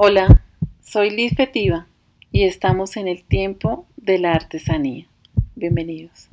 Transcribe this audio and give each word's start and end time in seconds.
Hola, 0.00 0.42
soy 0.80 1.10
Liz 1.10 1.34
Fetiva 1.34 1.88
y 2.30 2.44
estamos 2.44 2.96
en 2.96 3.08
el 3.08 3.24
tiempo 3.24 3.84
de 3.96 4.20
la 4.20 4.30
artesanía. 4.30 5.08
Bienvenidos. 5.56 6.28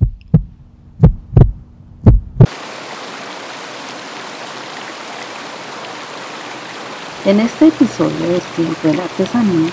En 7.26 7.40
este 7.40 7.70
episodio 7.70 8.28
del 8.30 8.42
tiempo 8.56 8.88
de 8.88 8.94
la 8.98 9.04
artesanía, 9.06 9.72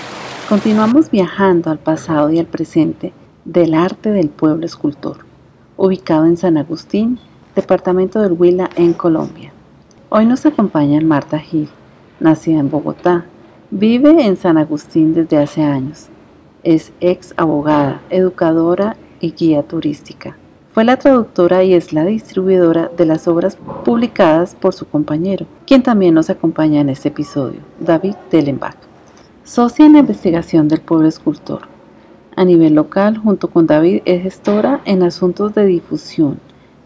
continuamos 0.49 1.11
viajando 1.11 1.69
al 1.69 1.77
pasado 1.77 2.31
y 2.31 2.39
al 2.39 2.47
presente 2.47 3.13
del 3.45 3.75
arte 3.75 4.09
del 4.09 4.29
pueblo 4.29 4.65
escultor, 4.65 5.19
ubicado 5.77 6.25
en 6.25 6.37
San 6.37 6.57
Agustín, 6.57 7.19
departamento 7.55 8.23
del 8.23 8.31
Huila, 8.31 8.71
en 8.75 8.93
Colombia. 8.93 9.53
Hoy 10.09 10.25
nos 10.25 10.47
acompaña 10.47 10.99
Marta 11.01 11.37
Gil, 11.37 11.69
nacida 12.19 12.59
en 12.59 12.71
Bogotá, 12.71 13.27
vive 13.75 14.23
en 14.23 14.37
San 14.37 14.59
Agustín 14.59 15.15
desde 15.15 15.37
hace 15.37 15.63
años. 15.63 16.07
Es 16.61 16.93
ex 17.01 17.33
abogada, 17.37 18.01
educadora 18.11 18.95
y 19.19 19.31
guía 19.31 19.63
turística. 19.63 20.37
Fue 20.73 20.83
la 20.83 20.97
traductora 20.97 21.63
y 21.63 21.73
es 21.73 21.91
la 21.91 22.05
distribuidora 22.05 22.91
de 22.95 23.07
las 23.07 23.27
obras 23.27 23.57
publicadas 23.83 24.53
por 24.53 24.75
su 24.75 24.85
compañero, 24.85 25.47
quien 25.65 25.81
también 25.81 26.13
nos 26.13 26.29
acompaña 26.29 26.81
en 26.81 26.89
este 26.89 27.07
episodio, 27.09 27.61
David 27.79 28.13
Dellenbach. 28.29 28.77
Socia 29.43 29.87
en 29.87 29.93
la 29.93 29.99
investigación 29.99 30.67
del 30.67 30.81
pueblo 30.81 31.07
escultor. 31.07 31.61
A 32.35 32.45
nivel 32.45 32.75
local, 32.75 33.17
junto 33.17 33.49
con 33.49 33.65
David, 33.65 34.01
es 34.05 34.21
gestora 34.21 34.81
en 34.85 35.01
asuntos 35.01 35.55
de 35.55 35.65
difusión, 35.65 36.39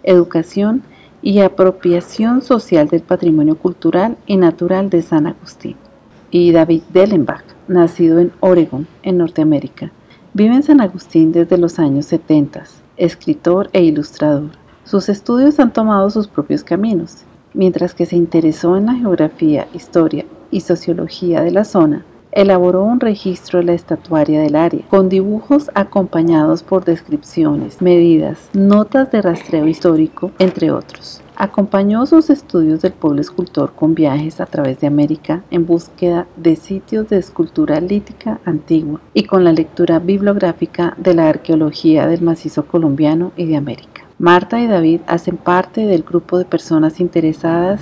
educación 0.04 0.84
y 1.22 1.40
apropiación 1.40 2.41
social 2.41 2.88
del 2.88 3.02
patrimonio 3.02 3.58
cultural 3.58 4.18
y 4.26 4.38
natural 4.38 4.90
de 4.90 5.02
San 5.02 5.27
Agustín. 5.27 5.76
Y 6.31 6.52
David 6.52 6.84
Dellenbach, 6.94 7.44
nacido 7.67 8.20
en 8.20 8.31
Oregon, 8.40 8.88
en 9.04 9.18
Norteamérica, 9.18 9.91
vive 10.34 10.55
en 10.55 10.63
San 10.63 10.82
Agustín 10.82 11.32
desde 11.32 11.57
los 11.57 11.79
años 11.79 12.05
70 12.07 12.63
escritor 12.98 13.70
e 13.74 13.84
ilustrador. 13.84 14.52
Sus 14.84 15.10
estudios 15.10 15.60
han 15.60 15.71
tomado 15.71 16.10
sus 16.10 16.27
propios 16.27 16.63
caminos. 16.63 17.24
Mientras 17.54 17.93
que 17.93 18.05
se 18.05 18.15
interesó 18.15 18.77
en 18.77 18.87
la 18.87 18.96
geografía, 18.96 19.68
historia 19.74 20.26
y 20.52 20.62
sociología 20.62 21.41
de 21.41 21.52
la 21.52 21.63
zona, 21.63 22.05
elaboró 22.32 22.84
un 22.84 22.99
registro 22.99 23.59
de 23.59 23.65
la 23.65 23.74
estatuaria 23.74 24.41
del 24.41 24.55
área, 24.55 24.85
con 24.90 25.09
dibujos 25.09 25.71
acompañados 25.74 26.62
por 26.62 26.85
descripciones, 26.85 27.82
medidas, 27.82 28.49
notas 28.54 29.12
de 29.12 29.21
rastreo 29.21 29.68
histórico, 29.68 30.32
entre 30.37 30.71
otros. 30.71 31.21
Acompañó 31.40 32.04
sus 32.07 32.32
estudios 32.32 32.82
del 32.82 32.93
pueblo 32.93 33.21
escultor 33.21 33.74
con 33.76 33.93
viajes 33.93 34.41
a 34.41 34.48
través 34.48 34.80
de 34.80 34.88
América 34.88 35.43
en 35.52 35.68
búsqueda 35.68 36.26
de 36.35 36.55
sitios 36.55 37.10
de 37.10 37.20
escultura 37.20 37.80
lítica 37.80 38.40
antigua 38.43 39.02
y 39.13 39.26
con 39.26 39.43
la 39.43 39.54
lectura 39.54 39.99
bibliográfica 39.99 40.96
de 40.98 41.13
la 41.13 41.30
arqueología 41.30 42.08
del 42.08 42.24
macizo 42.24 42.65
colombiano 42.65 43.34
y 43.38 43.46
de 43.46 43.55
América. 43.55 44.02
Marta 44.18 44.60
y 44.60 44.65
David 44.65 45.02
hacen 45.05 45.38
parte 45.38 45.85
del 45.85 46.02
grupo 46.02 46.40
de 46.40 46.46
personas 46.46 46.99
interesadas 46.99 47.82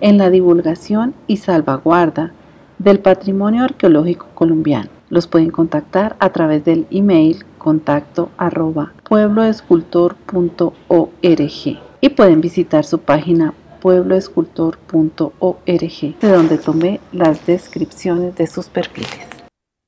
en 0.00 0.18
la 0.18 0.28
divulgación 0.28 1.14
y 1.28 1.36
salvaguarda 1.36 2.32
del 2.80 2.98
patrimonio 2.98 3.62
arqueológico 3.62 4.26
colombiano. 4.34 4.88
Los 5.10 5.28
pueden 5.28 5.52
contactar 5.52 6.16
a 6.18 6.30
través 6.30 6.64
del 6.64 6.88
email 6.90 7.44
contacto 7.56 8.30
arroba 8.36 8.94
puebloescultor.org 9.08 11.86
y 12.06 12.08
pueden 12.08 12.40
visitar 12.40 12.84
su 12.84 13.00
página 13.00 13.52
puebloescultor.org, 13.80 15.64
de 15.66 16.28
donde 16.28 16.56
tomé 16.56 17.00
las 17.10 17.44
descripciones 17.46 18.36
de 18.36 18.46
sus 18.46 18.68
perfiles. 18.68 19.26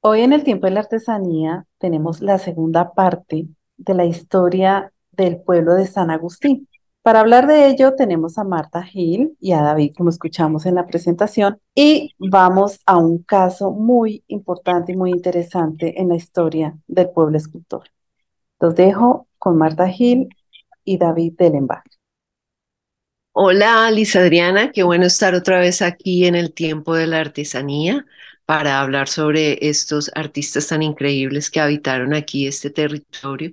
Hoy 0.00 0.22
en 0.22 0.32
el 0.32 0.42
tiempo 0.42 0.66
de 0.66 0.72
la 0.72 0.80
artesanía 0.80 1.64
tenemos 1.78 2.20
la 2.20 2.38
segunda 2.38 2.92
parte 2.92 3.46
de 3.76 3.94
la 3.94 4.04
historia 4.04 4.92
del 5.12 5.40
pueblo 5.40 5.74
de 5.74 5.86
San 5.86 6.10
Agustín. 6.10 6.66
Para 7.02 7.20
hablar 7.20 7.46
de 7.46 7.68
ello 7.68 7.94
tenemos 7.94 8.36
a 8.36 8.42
Marta 8.42 8.82
Gil 8.82 9.36
y 9.38 9.52
a 9.52 9.62
David, 9.62 9.92
como 9.96 10.10
escuchamos 10.10 10.66
en 10.66 10.74
la 10.74 10.86
presentación, 10.86 11.60
y 11.72 12.16
vamos 12.18 12.80
a 12.84 12.96
un 12.96 13.22
caso 13.22 13.70
muy 13.70 14.24
importante 14.26 14.90
y 14.90 14.96
muy 14.96 15.12
interesante 15.12 16.00
en 16.00 16.08
la 16.08 16.16
historia 16.16 16.76
del 16.88 17.10
pueblo 17.10 17.38
escultor. 17.38 17.84
Los 18.58 18.74
dejo 18.74 19.28
con 19.38 19.56
Marta 19.56 19.86
Gil 19.86 20.28
y 20.82 20.98
David 20.98 21.34
Dellenbach. 21.38 21.87
Hola, 23.40 23.88
Liz 23.92 24.16
Adriana, 24.16 24.72
qué 24.72 24.82
bueno 24.82 25.06
estar 25.06 25.34
otra 25.34 25.60
vez 25.60 25.80
aquí 25.80 26.26
en 26.26 26.34
el 26.34 26.52
tiempo 26.52 26.94
de 26.96 27.06
la 27.06 27.20
artesanía 27.20 28.04
para 28.44 28.80
hablar 28.80 29.08
sobre 29.08 29.68
estos 29.68 30.10
artistas 30.16 30.66
tan 30.66 30.82
increíbles 30.82 31.48
que 31.50 31.60
habitaron 31.60 32.14
aquí 32.14 32.48
este 32.48 32.70
territorio 32.70 33.52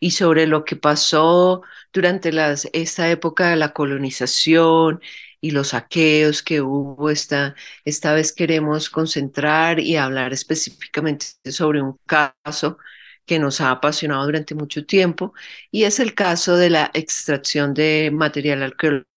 y 0.00 0.10
sobre 0.10 0.46
lo 0.46 0.64
que 0.66 0.76
pasó 0.76 1.62
durante 1.94 2.30
esta 2.74 3.10
época 3.10 3.48
de 3.50 3.56
la 3.56 3.72
colonización 3.72 5.00
y 5.40 5.52
los 5.52 5.68
saqueos 5.68 6.42
que 6.42 6.60
hubo. 6.60 7.08
Esta, 7.10 7.54
esta 7.86 8.12
vez 8.12 8.32
queremos 8.34 8.90
concentrar 8.90 9.80
y 9.80 9.96
hablar 9.96 10.32
específicamente 10.34 11.26
sobre 11.50 11.80
un 11.82 11.98
caso 12.06 12.76
que 13.24 13.38
nos 13.38 13.60
ha 13.62 13.70
apasionado 13.70 14.24
durante 14.26 14.54
mucho 14.54 14.84
tiempo 14.84 15.32
y 15.70 15.84
es 15.84 16.00
el 16.00 16.14
caso 16.14 16.56
de 16.56 16.70
la 16.70 16.90
extracción 16.94 17.72
de 17.74 18.10
material 18.12 18.62
arqueológico 18.62 19.11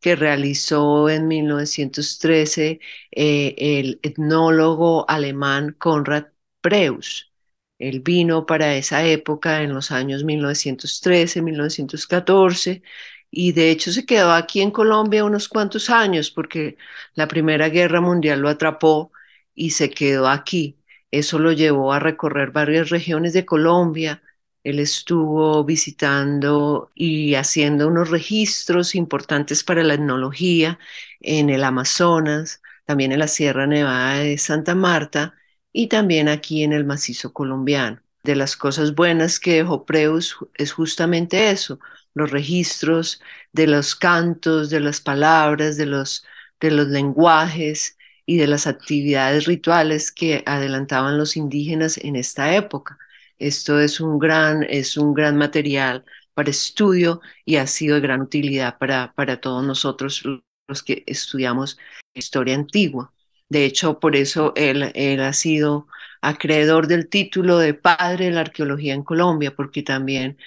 que 0.00 0.16
realizó 0.16 1.08
en 1.08 1.28
1913 1.28 2.80
eh, 3.10 3.54
el 3.58 4.00
etnólogo 4.02 5.08
alemán 5.08 5.74
Konrad 5.78 6.26
Preus. 6.60 7.32
Él 7.78 8.00
vino 8.00 8.44
para 8.46 8.74
esa 8.76 9.04
época 9.06 9.62
en 9.62 9.72
los 9.74 9.90
años 9.92 10.24
1913, 10.24 11.42
1914 11.42 12.82
y 13.30 13.52
de 13.52 13.70
hecho 13.70 13.92
se 13.92 14.04
quedó 14.06 14.32
aquí 14.32 14.60
en 14.60 14.70
Colombia 14.70 15.24
unos 15.24 15.48
cuantos 15.48 15.90
años 15.90 16.30
porque 16.30 16.76
la 17.14 17.28
Primera 17.28 17.68
Guerra 17.68 18.00
Mundial 18.00 18.40
lo 18.40 18.48
atrapó 18.48 19.12
y 19.54 19.70
se 19.70 19.90
quedó 19.90 20.28
aquí. 20.28 20.78
Eso 21.10 21.38
lo 21.38 21.52
llevó 21.52 21.92
a 21.92 21.98
recorrer 22.00 22.50
varias 22.50 22.90
regiones 22.90 23.32
de 23.32 23.46
Colombia. 23.46 24.22
Él 24.64 24.80
estuvo 24.80 25.64
visitando 25.64 26.90
y 26.94 27.34
haciendo 27.34 27.88
unos 27.88 28.10
registros 28.10 28.94
importantes 28.94 29.64
para 29.64 29.82
la 29.84 29.94
etnología 29.94 30.78
en 31.20 31.50
el 31.50 31.64
Amazonas, 31.64 32.60
también 32.84 33.12
en 33.12 33.20
la 33.20 33.28
Sierra 33.28 33.66
Nevada 33.66 34.18
de 34.18 34.38
Santa 34.38 34.74
Marta 34.74 35.34
y 35.72 35.88
también 35.88 36.28
aquí 36.28 36.62
en 36.62 36.72
el 36.72 36.84
macizo 36.84 37.32
colombiano. 37.32 38.00
De 38.24 38.36
las 38.36 38.56
cosas 38.56 38.94
buenas 38.94 39.40
que 39.40 39.54
dejó 39.56 39.84
Preus 39.86 40.36
es 40.54 40.72
justamente 40.72 41.50
eso, 41.50 41.78
los 42.14 42.30
registros 42.30 43.20
de 43.52 43.66
los 43.66 43.94
cantos, 43.94 44.70
de 44.70 44.80
las 44.80 45.00
palabras, 45.00 45.76
de 45.76 45.86
los, 45.86 46.26
de 46.60 46.70
los 46.70 46.88
lenguajes 46.88 47.96
y 48.26 48.36
de 48.38 48.46
las 48.46 48.66
actividades 48.66 49.46
rituales 49.46 50.10
que 50.12 50.42
adelantaban 50.46 51.16
los 51.18 51.36
indígenas 51.36 51.98
en 51.98 52.16
esta 52.16 52.54
época. 52.56 52.98
Esto 53.38 53.80
es 53.80 54.00
un 54.00 54.18
gran, 54.18 54.64
es 54.64 54.96
un 54.96 55.14
gran 55.14 55.36
material 55.36 56.04
para 56.34 56.50
estudio 56.50 57.20
y 57.44 57.56
ha 57.56 57.66
sido 57.66 57.94
de 57.96 58.00
gran 58.02 58.20
utilidad 58.22 58.78
para, 58.78 59.12
para 59.14 59.40
todos 59.40 59.64
nosotros 59.64 60.22
los 60.68 60.82
que 60.82 61.04
estudiamos 61.06 61.78
historia 62.14 62.54
antigua. 62.54 63.12
De 63.48 63.64
hecho, 63.64 63.98
por 64.00 64.16
eso 64.16 64.52
él, 64.56 64.90
él 64.94 65.20
ha 65.20 65.32
sido 65.32 65.86
acreedor 66.20 66.86
del 66.86 67.08
título 67.08 67.58
de 67.58 67.74
padre 67.74 68.26
de 68.26 68.30
la 68.32 68.40
arqueología 68.42 68.94
en 68.94 69.04
Colombia, 69.04 69.54
porque 69.54 69.82
también 69.82 70.38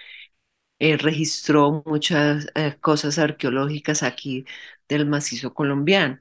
él 0.79 0.99
registró 0.99 1.83
muchas 1.85 2.47
eh, 2.55 2.77
cosas 2.81 3.19
arqueológicas 3.19 4.03
aquí 4.03 4.45
del 4.89 5.05
macizo 5.07 5.53
colombiano 5.53 6.19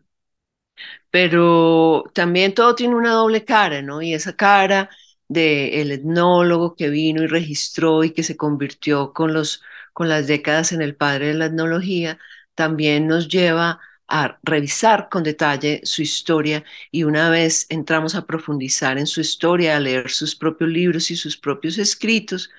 pero 1.11 2.05
también 2.15 2.55
todo 2.55 2.75
tiene 2.75 2.95
una 2.95 3.13
doble 3.13 3.45
cara, 3.45 3.83
¿no? 3.83 4.03
Y 4.03 4.15
esa 4.15 4.37
cara 4.37 4.91
del 5.31 5.93
etnólogo 5.93 6.75
que 6.77 6.91
vino 6.91 7.23
y 7.23 7.27
registró 7.29 8.05
y 8.05 8.11
que 8.13 8.25
se 8.25 8.37
convirtió 8.37 9.13
con, 9.13 9.33
los, 9.33 9.63
con 9.93 10.09
las 10.09 10.27
décadas 10.27 10.73
en 10.73 10.83
el 10.83 10.97
padre 10.97 11.29
de 11.29 11.35
la 11.35 11.47
etnología, 11.47 12.19
también 12.57 13.07
nos 13.07 13.29
lleva 13.29 13.81
a 14.09 14.39
revisar 14.43 15.09
con 15.09 15.23
detalle 15.23 15.81
su 15.85 16.03
historia 16.03 16.65
y 16.91 17.05
una 17.05 17.31
vez 17.31 17.67
entramos 17.71 18.17
a 18.17 18.27
profundizar 18.27 18.99
en 18.99 19.07
su 19.07 19.21
historia, 19.21 19.77
a 19.77 19.81
leer 19.81 20.11
sus 20.11 20.35
propios 20.35 20.71
libros 20.71 21.11
y 21.13 21.17
sus 21.17 21.37
propios 21.37 21.79
escritos, 21.79 22.51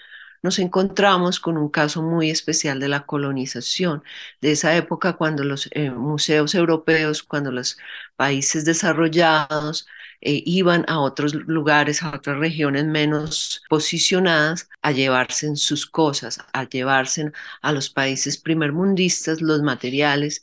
nos 0.42 0.60
encontramos 0.60 1.40
con 1.40 1.58
un 1.58 1.70
caso 1.70 2.02
muy 2.02 2.30
especial 2.30 2.80
de 2.80 2.88
la 2.90 3.06
colonización, 3.06 4.04
de 4.42 4.52
esa 4.54 4.76
época 4.76 5.14
cuando 5.14 5.44
los 5.44 5.70
eh, 5.72 5.92
museos 5.92 6.56
europeos, 6.56 7.24
cuando 7.24 7.52
los 7.52 7.78
países 8.16 8.66
desarrollados 8.66 9.88
eh, 10.22 10.44
iban 10.46 10.86
a 10.88 11.00
otros 11.00 11.34
lugares, 11.34 12.04
a 12.04 12.16
otras 12.16 12.38
regiones 12.38 12.86
menos 12.86 13.64
posicionadas, 13.70 14.70
a 14.82 14.92
llevarse 14.92 15.56
sus 15.56 15.86
cosas, 15.88 16.40
a 16.54 16.64
llevarse 16.68 17.32
a 17.62 17.72
los 17.72 17.90
países 17.90 18.38
primermundistas 18.38 19.42
los 19.42 19.62
materiales 19.62 20.42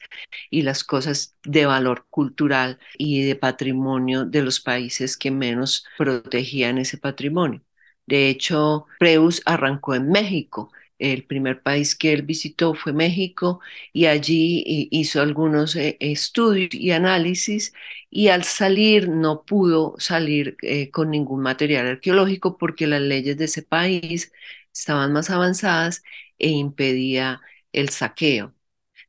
y 0.50 0.62
las 0.62 0.84
cosas 0.84 1.36
de 1.44 1.66
valor 1.66 2.06
cultural 2.10 2.78
y 2.98 3.24
de 3.24 3.36
patrimonio 3.36 4.24
de 4.24 4.42
los 4.42 4.60
países 4.60 5.16
que 5.16 5.30
menos 5.30 5.86
protegían 5.96 6.78
ese 6.78 6.98
patrimonio. 6.98 7.62
De 8.08 8.28
hecho, 8.30 8.86
Preus 8.98 9.42
arrancó 9.44 9.94
en 9.94 10.10
México 10.10 10.72
el 10.98 11.24
primer 11.24 11.62
país 11.62 11.94
que 11.94 12.12
él 12.12 12.22
visitó 12.22 12.74
fue 12.74 12.92
México 12.92 13.60
y 13.92 14.06
allí 14.06 14.88
hizo 14.90 15.20
algunos 15.22 15.76
eh, 15.76 15.96
estudios 16.00 16.74
y 16.74 16.90
análisis 16.92 17.72
y 18.10 18.28
al 18.28 18.44
salir 18.44 19.08
no 19.10 19.44
pudo 19.44 19.94
salir 19.98 20.56
eh, 20.62 20.90
con 20.90 21.10
ningún 21.10 21.42
material 21.42 21.86
arqueológico 21.86 22.56
porque 22.58 22.86
las 22.86 23.02
leyes 23.02 23.36
de 23.36 23.44
ese 23.44 23.62
país 23.62 24.32
estaban 24.72 25.12
más 25.12 25.30
avanzadas 25.30 26.02
e 26.38 26.48
impedía 26.48 27.40
el 27.72 27.90
saqueo. 27.90 28.54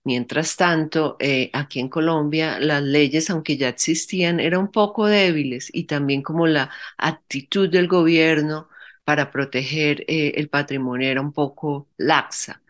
Mientras 0.04 0.56
tanto, 0.57 1.18
eh, 1.19 1.50
aquí 1.54 1.80
en 1.80 1.90
Colombia 1.90 2.60
las 2.60 2.81
leyes, 2.84 3.30
aunque 3.30 3.57
ya 3.57 3.69
existían, 3.69 4.40
eran 4.40 4.62
un 4.62 4.72
poco 4.72 5.07
débiles 5.07 5.69
y 5.74 5.86
también 5.86 6.22
como 6.24 6.48
la 6.48 6.72
actitud 6.98 7.69
del 7.69 7.88
gobierno 7.88 8.69
para 9.09 9.31
proteger 9.31 10.03
eh, 10.07 10.33
el 10.38 10.50
patrimonio 10.50 11.09
era 11.09 11.19
un 11.21 11.33
poco 11.33 11.89
laxa. 11.97 12.61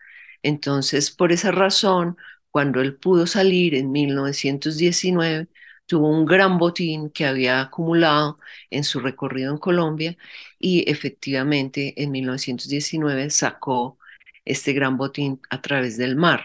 Entonces, 0.42 1.10
por 1.10 1.32
esa 1.32 1.50
razón, 1.52 2.16
cuando 2.50 2.80
él 2.80 2.96
pudo 2.96 3.26
salir 3.26 3.74
en 3.74 3.92
1919, 3.92 5.48
tuvo 5.86 6.08
un 6.08 6.24
gran 6.24 6.56
botín 6.58 7.10
que 7.10 7.26
había 7.26 7.60
acumulado 7.60 8.38
en 8.70 8.84
su 8.84 9.00
recorrido 9.00 9.52
en 9.52 9.58
Colombia 9.58 10.16
y 10.58 10.90
efectivamente 10.90 11.92
en 12.02 12.10
1919 12.12 13.28
sacó 13.30 13.98
este 14.46 14.72
gran 14.72 14.96
botín 14.96 15.40
a 15.50 15.60
través 15.60 15.98
del 15.98 16.16
mar 16.16 16.42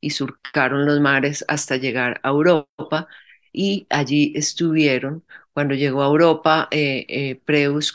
y 0.00 0.10
surcaron 0.10 0.86
los 0.86 1.00
mares 1.00 1.44
hasta 1.48 1.76
llegar 1.78 2.20
a 2.22 2.28
Europa 2.30 3.08
y 3.52 3.86
allí 3.90 4.32
estuvieron 4.36 5.24
cuando 5.54 5.74
llegó 5.74 6.02
a 6.02 6.06
Europa, 6.06 6.68
eh, 6.70 7.06
eh, 7.08 7.40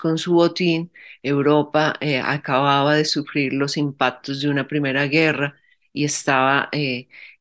con 0.02 0.18
su 0.18 0.34
botín, 0.34 0.92
Europa 1.24 1.96
eh, 2.02 2.20
acababa 2.20 2.96
de 2.96 3.06
sufrir 3.06 3.54
los 3.54 3.78
impactos 3.78 4.42
de 4.42 4.50
una 4.50 4.68
primera 4.68 5.06
guerra 5.08 5.58
y 5.94 6.06
estaba 6.06 6.70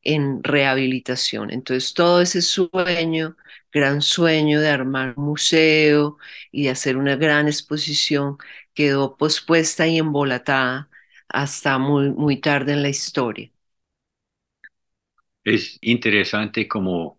en 0.03 0.43
rehabilitación. 0.43 1.51
Entonces 1.51 1.93
todo 1.93 2.21
ese 2.21 2.41
sueño, 2.41 3.35
gran 3.71 4.01
sueño 4.01 4.59
de 4.61 4.69
armar 4.69 5.17
museo 5.17 6.17
y 6.51 6.63
de 6.65 6.69
hacer 6.71 6.97
una 6.97 7.15
gran 7.15 7.47
exposición, 7.47 8.37
quedó 8.73 9.17
pospuesta 9.17 9.87
y 9.87 9.97
embolatada 9.99 10.89
hasta 11.29 11.77
muy, 11.77 12.09
muy 12.11 12.37
tarde 12.37 12.73
en 12.73 12.81
la 12.83 12.89
historia. 12.89 13.51
Es 15.43 15.77
interesante 15.81 16.67
como 16.67 17.16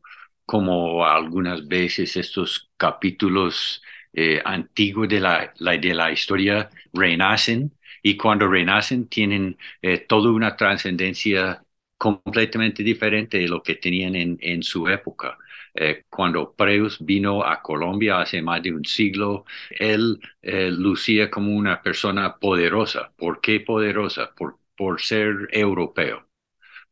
como 0.49 1.05
algunas 1.07 1.69
veces 1.69 2.17
estos 2.17 2.71
capítulos 2.79 3.83
eh, 4.15 4.41
antiguos 4.45 5.09
de 5.09 5.21
la, 5.21 5.53
de 5.59 5.95
la 5.95 6.11
historia 6.13 6.71
renacen 6.93 7.73
y 8.03 8.17
cuando 8.17 8.49
renacen 8.49 9.09
tienen 9.09 9.59
eh, 9.83 9.99
toda 10.09 10.31
una 10.33 10.57
trascendencia 10.57 11.63
completamente 11.99 12.83
diferente 12.83 13.39
de 13.39 13.49
lo 13.49 13.63
que 13.63 13.75
tenían 13.77 14.15
en, 14.17 14.39
en 14.41 14.63
su 14.63 14.89
época. 14.89 15.37
Eh, 15.75 16.05
cuando 16.09 16.55
Preus 16.55 17.05
vino 17.05 17.45
a 17.45 17.61
Colombia 17.63 18.21
hace 18.21 18.41
más 18.43 18.63
de 18.63 18.73
un 18.73 18.85
siglo, 18.85 19.45
él 19.71 20.21
lucía 20.43 21.31
como 21.31 21.55
una 21.57 21.83
persona 21.83 22.37
poderosa. 22.39 23.13
¿Por 23.17 23.41
qué 23.41 23.61
poderosa? 23.61 24.35
Por, 24.35 24.59
por 24.77 25.01
ser 25.03 25.49
europeo 25.53 26.28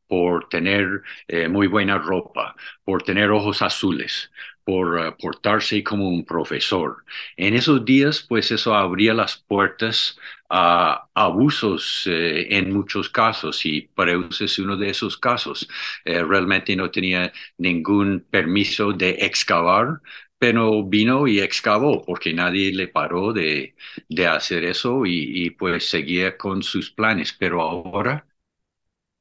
por 0.09 0.49
tener 0.49 1.03
eh, 1.29 1.49
muy 1.49 1.67
buena 1.67 1.99
ropa, 1.99 2.55
por 2.85 3.03
tener 3.03 3.31
ojos 3.31 3.63
azules, 3.63 4.31
por 4.65 4.97
uh, 4.99 5.17
portarse 5.19 5.83
como 5.85 6.09
un 6.09 6.25
profesor. 6.25 7.05
En 7.37 7.55
esos 7.55 7.85
días, 7.85 8.25
pues 8.29 8.51
eso 8.51 8.75
abría 8.75 9.15
las 9.15 9.37
puertas 9.39 10.19
a 10.49 11.09
abusos 11.15 12.05
eh, 12.07 12.47
en 12.57 12.73
muchos 12.73 13.09
casos 13.11 13.65
y 13.67 13.83
Preus 13.95 14.41
es 14.41 14.59
uno 14.59 14.77
de 14.77 14.91
esos 14.91 15.17
casos. 15.19 15.69
Eh, 16.05 16.23
realmente 16.23 16.77
no 16.77 16.91
tenía 16.91 17.33
ningún 17.59 18.27
permiso 18.31 18.93
de 18.93 19.11
excavar, 19.21 20.01
pero 20.39 20.85
vino 20.85 21.27
y 21.27 21.41
excavó 21.41 22.05
porque 22.05 22.33
nadie 22.35 22.73
le 22.75 22.89
paró 22.89 23.33
de, 23.33 23.75
de 24.09 24.27
hacer 24.27 24.65
eso 24.65 25.07
y, 25.07 25.47
y 25.47 25.51
pues 25.51 25.89
seguía 25.89 26.37
con 26.37 26.63
sus 26.63 26.91
planes. 26.91 27.33
Pero 27.33 27.63
ahora 27.63 28.27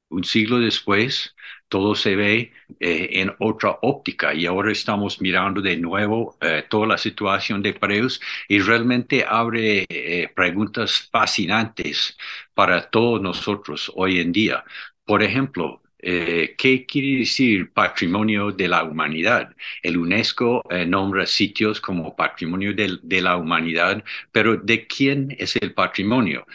un 0.10 0.24
siglo 0.24 0.60
después, 0.60 1.36
todo 1.68 1.96
se 1.96 2.16
ve 2.16 2.54
eh, 2.80 3.10
en 3.14 3.34
otra 3.40 3.78
óptica 3.82 4.34
y 4.34 4.46
ahora 4.46 4.72
estamos 4.72 5.20
mirando 5.22 5.62
de 5.62 5.78
nuevo 5.78 6.38
eh, 6.42 6.64
toda 6.70 6.88
la 6.88 6.98
situación 6.98 7.62
de 7.62 7.74
Preus 7.74 8.22
y 8.48 8.60
realmente 8.60 9.26
abre 9.28 9.86
eh, 9.90 10.30
preguntas 10.36 11.10
fascinantes 11.12 12.18
para 12.54 12.90
todos 12.90 13.22
nosotros 13.22 13.92
hoy 13.96 14.20
en 14.20 14.32
día. 14.32 14.64
Por 15.06 15.24
ejemplo, 15.24 15.82
¿qué 16.00 16.86
quiere 16.88 17.20
decir 17.20 17.74
patrimonio 17.74 18.52
de 18.52 18.68
la 18.68 18.84
humanidad? 18.84 19.56
El 19.82 19.98
UNESCO 19.98 20.62
nombra 20.88 21.26
sitios 21.26 21.82
como 21.82 22.16
patrimonio 22.16 22.74
de 22.76 23.22
la 23.22 23.38
humanidad, 23.38 24.04
pero 24.32 24.56
¿de 24.58 24.86
quién 24.88 25.36
es 25.40 25.56
el 25.56 25.74
patrimonio? 25.74 26.46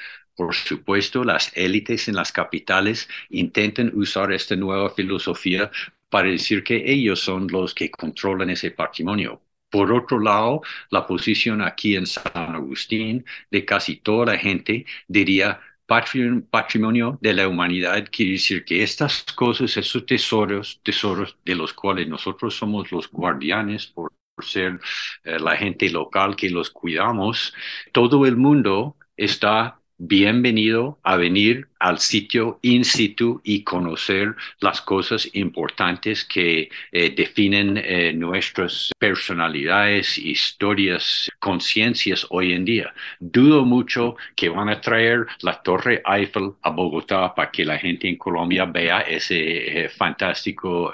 Por 0.40 0.54
supuesto, 0.54 1.22
las 1.22 1.54
élites 1.54 2.08
en 2.08 2.14
las 2.16 2.32
capitales 2.32 3.10
intentan 3.28 3.92
usar 3.94 4.32
esta 4.32 4.56
nueva 4.56 4.88
filosofía 4.88 5.70
para 6.08 6.30
decir 6.30 6.64
que 6.64 6.82
ellos 6.90 7.20
son 7.20 7.46
los 7.48 7.74
que 7.74 7.90
controlan 7.90 8.48
ese 8.48 8.70
patrimonio. 8.70 9.42
Por 9.68 9.92
otro 9.92 10.18
lado, 10.18 10.62
la 10.88 11.06
posición 11.06 11.60
aquí 11.60 11.94
en 11.94 12.06
San 12.06 12.54
Agustín 12.54 13.26
de 13.50 13.66
casi 13.66 13.96
toda 13.96 14.32
la 14.32 14.38
gente 14.38 14.86
diría 15.08 15.60
patrimonio 15.86 17.18
de 17.20 17.34
la 17.34 17.46
humanidad 17.46 18.08
quiere 18.10 18.32
decir 18.32 18.64
que 18.64 18.82
estas 18.82 19.22
cosas, 19.34 19.76
esos 19.76 20.06
tesoros, 20.06 20.80
tesoros 20.82 21.36
de 21.44 21.54
los 21.54 21.74
cuales 21.74 22.08
nosotros 22.08 22.56
somos 22.56 22.90
los 22.92 23.10
guardianes 23.10 23.88
por 23.88 24.10
ser 24.40 24.80
eh, 25.24 25.38
la 25.38 25.54
gente 25.56 25.90
local 25.90 26.34
que 26.34 26.48
los 26.48 26.70
cuidamos, 26.70 27.52
todo 27.92 28.24
el 28.24 28.38
mundo 28.38 28.96
está 29.18 29.79
bienvenido 30.02 30.98
a 31.02 31.16
venir 31.16 31.68
al 31.80 31.98
sitio 31.98 32.58
in 32.62 32.84
situ 32.84 33.40
y 33.42 33.64
conocer 33.64 34.36
las 34.60 34.80
cosas 34.82 35.28
importantes 35.32 36.24
que 36.24 36.68
eh, 36.92 37.10
definen 37.16 37.78
eh, 37.78 38.12
nuestras 38.12 38.92
personalidades, 38.98 40.18
historias, 40.18 41.30
conciencias 41.38 42.26
hoy 42.28 42.52
en 42.52 42.64
día. 42.64 42.92
Dudo 43.18 43.64
mucho 43.64 44.16
que 44.36 44.50
van 44.50 44.68
a 44.68 44.80
traer 44.80 45.26
la 45.40 45.62
Torre 45.62 46.02
Eiffel 46.06 46.52
a 46.62 46.70
Bogotá 46.70 47.34
para 47.34 47.50
que 47.50 47.64
la 47.64 47.78
gente 47.78 48.08
en 48.08 48.16
Colombia 48.16 48.66
vea 48.66 49.00
esa 49.00 49.34
eh, 49.34 49.88
fantástico 49.88 50.92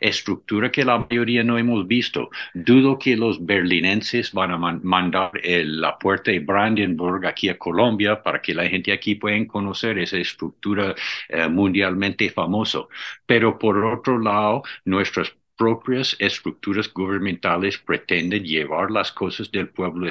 estructura 0.00 0.70
que 0.70 0.84
la 0.84 0.98
mayoría 0.98 1.42
no 1.42 1.56
hemos 1.56 1.86
visto. 1.86 2.30
Dudo 2.52 2.98
que 2.98 3.16
los 3.16 3.44
berlinenses 3.44 4.32
van 4.32 4.50
a 4.50 4.58
mandar 4.58 5.30
la 5.42 5.98
puerta 5.98 6.30
de 6.30 6.40
Brandenburg 6.40 7.26
aquí 7.26 7.48
a 7.48 7.56
Colombia 7.56 8.22
para 8.22 8.42
que 8.42 8.52
la 8.52 8.68
gente 8.68 8.92
aquí 8.92 9.14
pueda 9.14 9.38
conocer 9.46 9.98
estructura 10.20 10.94
eh, 11.28 11.48
mundialmente 11.48 12.30
famoso. 12.30 12.88
Pero 13.26 13.58
por 13.58 13.84
otro 13.84 14.18
lado, 14.18 14.62
nuestras 14.84 15.32
propias 15.58 16.16
estructuras 16.20 16.90
gubernamentales 16.94 17.76
pretenden 17.78 18.44
llevar 18.44 18.90
las 18.90 19.12
cosas 19.12 19.50
del 19.50 19.68
pueblo 19.68 20.08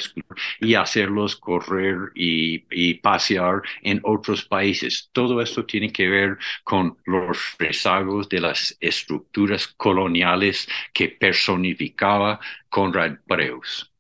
y 0.60 0.76
hacerlos 0.76 1.38
correr 1.38 2.12
y, 2.14 2.66
y, 2.70 2.96
pasear 2.96 3.62
en 3.82 4.02
otros 4.04 4.44
países. 4.44 5.10
Todo 5.14 5.42
esto 5.42 5.66
tiene 5.66 5.92
que 5.92 6.10
ver 6.10 6.38
con 6.64 6.98
los 7.06 7.56
rezagos 7.58 8.28
de 8.28 8.42
las 8.42 8.78
estructuras 8.82 9.68
coloniales 9.68 10.68
que 10.94 11.08
personificaba 11.08 12.40
Conrad 12.70 13.20
Breus. 13.26 13.92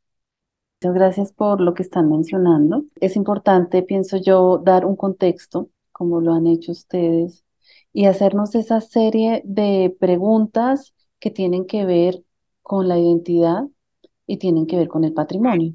Muchas 0.81 0.95
gracias 0.95 1.33
por 1.33 1.59
lo 1.59 1.73
que 1.73 1.81
están 1.81 2.09
mencionando. 2.09 2.83
Es 2.99 3.15
importante, 3.15 3.81
pienso 3.81 4.17
yo, 4.17 4.61
dar 4.63 4.85
un 4.85 4.95
contexto 4.95 5.69
como 5.97 6.21
lo 6.21 6.33
han 6.33 6.47
hecho 6.47 6.71
ustedes, 6.71 7.45
y 7.93 8.05
hacernos 8.05 8.55
esa 8.55 8.81
serie 8.81 9.41
de 9.45 9.95
preguntas 9.99 10.93
que 11.19 11.31
tienen 11.31 11.65
que 11.65 11.85
ver 11.85 12.23
con 12.61 12.87
la 12.87 12.97
identidad 12.99 13.63
y 14.27 14.37
tienen 14.37 14.67
que 14.67 14.77
ver 14.77 14.87
con 14.87 15.03
el 15.03 15.13
patrimonio. 15.13 15.73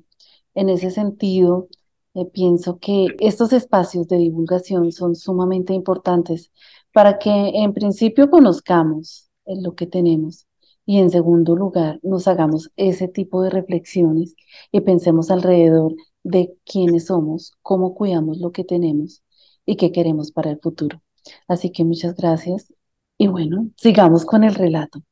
En 0.55 0.69
ese 0.69 0.91
sentido, 0.91 1.69
eh, 2.15 2.27
pienso 2.27 2.79
que 2.79 3.17
estos 3.21 3.53
espacios 3.53 4.07
de 4.09 4.19
divulgación 4.19 4.93
son 4.93 5.15
sumamente 5.17 5.73
importantes 5.75 6.51
para 6.93 7.19
que 7.19 7.31
en 7.31 7.73
principio 7.73 8.31
conozcamos 8.31 9.31
lo 9.47 9.75
que 9.75 9.87
tenemos 9.87 10.47
Y 10.85 10.99
en 10.99 11.11
segundo 11.11 11.57
lugar, 11.57 12.01
nos 12.03 12.29
hagamos 12.29 12.71
ese 12.77 13.09
tipo 13.09 13.43
de 13.43 13.51
reflexiones 13.51 14.35
y 14.73 14.81
pensemos 14.81 15.31
alrededor 15.31 15.95
de 16.25 16.55
quiénes 16.65 17.07
somos, 17.07 17.53
cómo 17.63 17.95
cuidamos 17.95 18.39
lo 18.39 18.53
que 18.53 18.65
tenemos 18.65 19.23
y 19.67 19.77
qué 19.77 19.93
queremos 19.93 20.33
para 20.33 20.51
el 20.51 20.59
futuro. 20.61 21.03
Así 21.49 21.71
que 21.71 21.85
muchas 21.85 22.17
gracias 22.17 22.73
y 23.19 23.29
bueno, 23.29 23.71
sigamos 23.77 24.25
con 24.25 24.45
el 24.45 24.55
relato. 24.55 25.03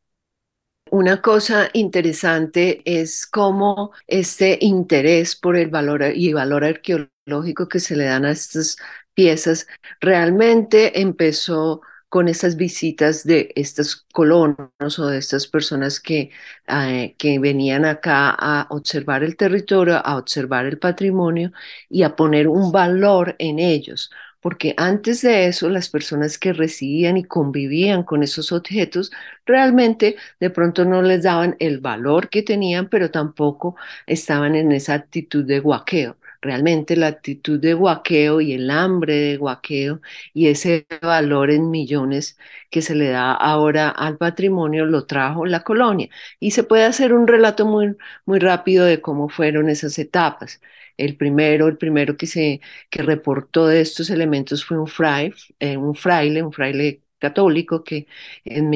Una 0.90 1.22
cosa 1.22 1.68
interesante 1.72 2.82
es 2.84 3.26
cómo 3.26 3.92
este 4.08 4.58
interés 4.60 5.36
por 5.36 5.56
el 5.56 5.68
valor 5.70 6.02
y 6.14 6.32
valor 6.32 6.64
arqueológico 6.64 7.68
que 7.68 7.78
se 7.78 7.94
le 7.94 8.04
dan 8.06 8.24
a 8.24 8.32
estas 8.32 8.76
piezas 9.14 9.68
realmente 10.00 11.00
empezó 11.00 11.82
con 12.08 12.26
esas 12.26 12.56
visitas 12.56 13.22
de 13.22 13.52
estos 13.54 14.04
colonos 14.12 14.98
o 14.98 15.06
de 15.06 15.18
estas 15.18 15.46
personas 15.46 16.00
que, 16.00 16.32
eh, 16.66 17.14
que 17.18 17.38
venían 17.38 17.84
acá 17.84 18.30
a 18.36 18.66
observar 18.70 19.22
el 19.22 19.36
territorio, 19.36 20.04
a 20.04 20.16
observar 20.18 20.66
el 20.66 20.78
patrimonio 20.80 21.52
y 21.88 22.02
a 22.02 22.16
poner 22.16 22.48
un 22.48 22.72
valor 22.72 23.36
en 23.38 23.60
ellos 23.60 24.10
porque 24.40 24.74
antes 24.76 25.22
de 25.22 25.46
eso 25.46 25.68
las 25.68 25.88
personas 25.90 26.38
que 26.38 26.52
residían 26.52 27.16
y 27.16 27.24
convivían 27.24 28.02
con 28.04 28.22
esos 28.22 28.52
objetos 28.52 29.10
realmente 29.46 30.16
de 30.40 30.50
pronto 30.50 30.84
no 30.84 31.02
les 31.02 31.22
daban 31.24 31.56
el 31.58 31.78
valor 31.80 32.28
que 32.30 32.42
tenían, 32.42 32.88
pero 32.88 33.10
tampoco 33.10 33.76
estaban 34.06 34.54
en 34.54 34.72
esa 34.72 34.94
actitud 34.94 35.44
de 35.44 35.60
guaqueo. 35.60 36.16
Realmente 36.42 36.96
la 36.96 37.08
actitud 37.08 37.60
de 37.60 37.74
guaqueo 37.74 38.40
y 38.40 38.54
el 38.54 38.70
hambre 38.70 39.14
de 39.16 39.36
guaqueo 39.36 40.00
y 40.32 40.48
ese 40.48 40.86
valor 41.02 41.50
en 41.50 41.70
millones 41.70 42.38
que 42.70 42.80
se 42.82 42.94
le 42.94 43.10
da 43.10 43.32
ahora 43.34 43.90
al 43.90 44.16
patrimonio 44.16 44.86
lo 44.86 45.04
trajo 45.06 45.44
la 45.46 45.62
colonia. 45.64 46.08
Y 46.38 46.52
se 46.52 46.62
puede 46.64 46.84
hacer 46.84 47.12
un 47.14 47.26
relato 47.26 47.66
muy, 47.66 47.96
muy 48.24 48.38
rápido 48.38 48.84
de 48.86 49.00
cómo 49.02 49.28
fueron 49.28 49.68
esas 49.68 49.98
etapas. 49.98 50.60
El 51.00 51.16
primero, 51.16 51.68
el 51.68 51.76
primero 51.78 52.16
que 52.16 52.26
se 52.26 52.60
que 52.90 53.02
reportó 53.02 53.66
de 53.66 53.80
estos 53.80 54.10
elementos 54.10 54.64
fue 54.64 54.78
un, 54.78 54.86
fray, 54.86 55.32
eh, 55.58 55.76
un 55.76 55.94
fraile, 55.94 56.42
un 56.42 56.52
fraile 56.52 57.02
católico 57.18 57.84
que 57.84 58.06
en, 58.44 58.72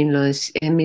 en 0.60 0.76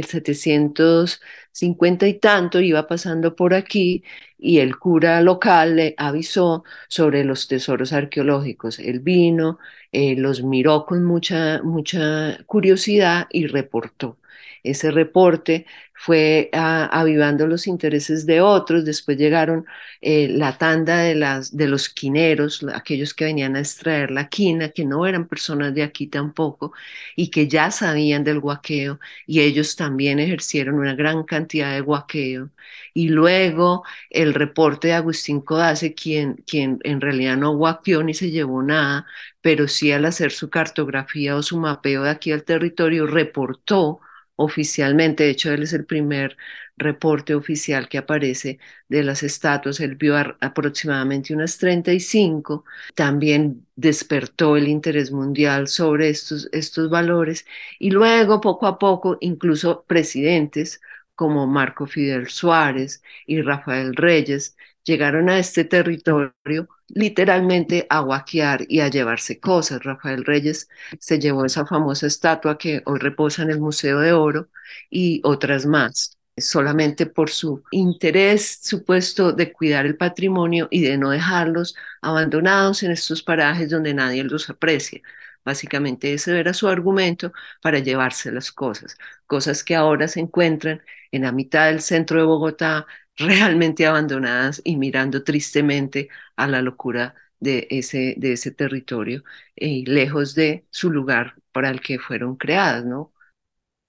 1750 1.52 2.08
y 2.08 2.14
tanto 2.20 2.60
iba 2.62 2.88
pasando 2.88 3.36
por 3.36 3.54
aquí 3.54 4.04
y 4.38 4.60
el 4.60 4.78
cura 4.78 5.22
local 5.22 5.76
le 5.76 5.96
avisó 5.98 6.64
sobre 6.88 7.24
los 7.24 7.48
tesoros 7.48 7.94
arqueológicos. 7.94 8.80
Él 8.80 9.00
vino, 9.02 9.60
eh, 9.92 10.16
los 10.16 10.44
miró 10.44 10.86
con 10.86 11.04
mucha, 11.04 11.62
mucha 11.64 12.38
curiosidad 12.46 13.28
y 13.32 13.48
reportó. 13.48 14.18
Ese 14.64 14.92
reporte 14.92 15.66
fue 15.94 16.50
ah, 16.54 16.86
avivando 16.92 17.48
los 17.48 17.68
intereses 17.68 18.26
de 18.26 18.42
otros, 18.42 18.86
después 18.86 19.18
llegaron 19.18 19.66
eh, 20.02 20.28
la 20.30 20.58
tanda 20.58 20.98
de, 21.00 21.16
las, 21.16 21.56
de 21.56 21.68
los 21.68 21.90
quineros, 21.90 22.66
aquellos 22.74 23.14
que 23.14 23.26
venían 23.26 23.56
a 23.56 23.60
extraer 23.60 24.12
la 24.12 24.30
quina, 24.30 24.70
que 24.70 24.86
no 24.86 25.06
eran 25.06 25.28
personas 25.28 25.74
de 25.74 25.84
aquí 25.84 26.08
tampoco, 26.08 26.74
y 27.16 27.30
que 27.32 27.48
ya 27.48 27.72
sabían 27.72 28.24
del 28.24 28.40
guaqueo, 28.40 29.00
y 29.28 29.42
ellos 29.42 29.76
también 29.76 30.20
ejercieron 30.20 30.76
una 30.80 30.96
gran 30.96 31.24
cantidad 31.24 31.39
de 31.48 31.82
guaqueo. 31.82 32.50
Y 32.94 33.10
luego 33.10 33.84
el 34.10 34.34
reporte 34.34 34.90
de 34.90 34.94
Agustín 34.94 35.42
Codase, 35.42 35.94
quien, 35.94 36.36
quien 36.48 36.80
en 36.84 37.02
realidad 37.02 37.38
no 37.38 37.56
guaqueó 37.56 38.04
ni 38.04 38.14
se 38.14 38.32
llevó 38.32 38.62
nada, 38.64 39.06
pero 39.42 39.68
sí 39.68 39.92
al 39.92 40.06
hacer 40.06 40.32
su 40.32 40.50
cartografía 40.50 41.36
o 41.36 41.44
su 41.44 41.58
mapeo 41.58 42.04
de 42.04 42.10
aquí 42.12 42.32
al 42.32 42.44
territorio, 42.44 43.08
reportó 43.08 44.00
oficialmente, 44.36 45.24
de 45.26 45.32
hecho 45.32 45.52
él 45.52 45.64
es 45.64 45.74
el 45.74 45.86
primer 45.86 46.38
reporte 46.78 47.36
oficial 47.36 47.90
que 47.90 47.98
aparece 47.98 48.60
de 48.88 49.04
las 49.04 49.22
estatuas, 49.24 49.80
él 49.82 49.96
vio 49.96 50.16
aproximadamente 50.40 51.34
unas 51.34 51.58
35, 51.58 52.64
también 52.96 53.68
despertó 53.76 54.56
el 54.58 54.68
interés 54.68 55.12
mundial 55.12 55.68
sobre 55.68 56.10
estos, 56.10 56.50
estos 56.54 56.90
valores 56.90 57.46
y 57.80 57.92
luego 57.92 58.42
poco 58.42 58.66
a 58.68 58.80
poco 58.80 59.18
incluso 59.22 59.84
presidentes 59.88 60.82
como 61.20 61.48
Marco 61.48 61.86
Fidel 61.86 62.30
Suárez 62.30 63.04
y 63.26 63.42
Rafael 63.42 63.94
Reyes 63.94 64.56
llegaron 64.86 65.30
a 65.30 65.38
este 65.38 65.66
territorio 65.66 66.70
literalmente 66.88 67.86
a 67.90 68.00
guaquear 68.00 68.66
y 68.70 68.80
a 68.80 68.88
llevarse 68.88 69.38
cosas. 69.42 69.84
Rafael 69.84 70.24
Reyes 70.24 70.70
se 70.98 71.20
llevó 71.20 71.44
esa 71.44 71.66
famosa 71.66 72.08
estatua 72.08 72.58
que 72.58 72.82
hoy 72.86 73.00
reposa 73.00 73.44
en 73.44 73.50
el 73.50 73.60
Museo 73.60 74.00
de 74.00 74.14
Oro 74.14 74.48
y 74.90 75.20
otras 75.26 75.66
más 75.66 76.18
solamente 76.38 77.06
por 77.06 77.30
su 77.30 77.64
interés 77.72 78.60
supuesto 78.64 79.34
de 79.34 79.52
cuidar 79.52 79.86
el 79.86 79.98
patrimonio 79.98 80.70
y 80.72 80.82
de 80.84 80.98
no 80.98 81.10
dejarlos 81.10 81.76
abandonados 82.02 82.82
en 82.84 82.92
estos 82.92 83.22
parajes 83.24 83.70
donde 83.70 83.94
nadie 83.94 84.24
los 84.24 84.50
aprecia. 84.50 85.02
Básicamente 85.44 86.14
ese 86.14 86.40
era 86.40 86.54
su 86.54 86.70
argumento 86.70 87.34
para 87.62 87.80
llevarse 87.80 88.32
las 88.32 88.52
cosas, 88.54 88.98
cosas 89.28 89.64
que 89.66 89.76
ahora 89.76 90.08
se 90.08 90.22
encuentran 90.22 90.82
en 91.12 91.24
la 91.24 91.32
mitad 91.32 91.68
del 91.68 91.82
centro 91.82 92.20
de 92.20 92.26
Bogotá, 92.26 92.88
realmente 93.18 93.86
abandonadas 93.88 94.62
y 94.64 94.78
mirando 94.78 95.24
tristemente 95.24 96.10
a 96.36 96.48
la 96.48 96.62
locura 96.62 97.16
de 97.40 97.68
ese, 97.72 98.16
de 98.18 98.34
ese 98.34 98.52
territorio 98.52 99.24
y 99.56 99.86
lejos 99.86 100.36
de 100.36 100.66
su 100.72 100.92
lugar 100.92 101.36
para 101.52 101.70
el 101.70 101.82
que 101.82 102.00
fueron 102.00 102.36
creadas, 102.36 102.86
¿no? 102.86 103.14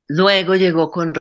Luego 0.09 0.57
llegó 0.57 0.91
con 0.91 1.15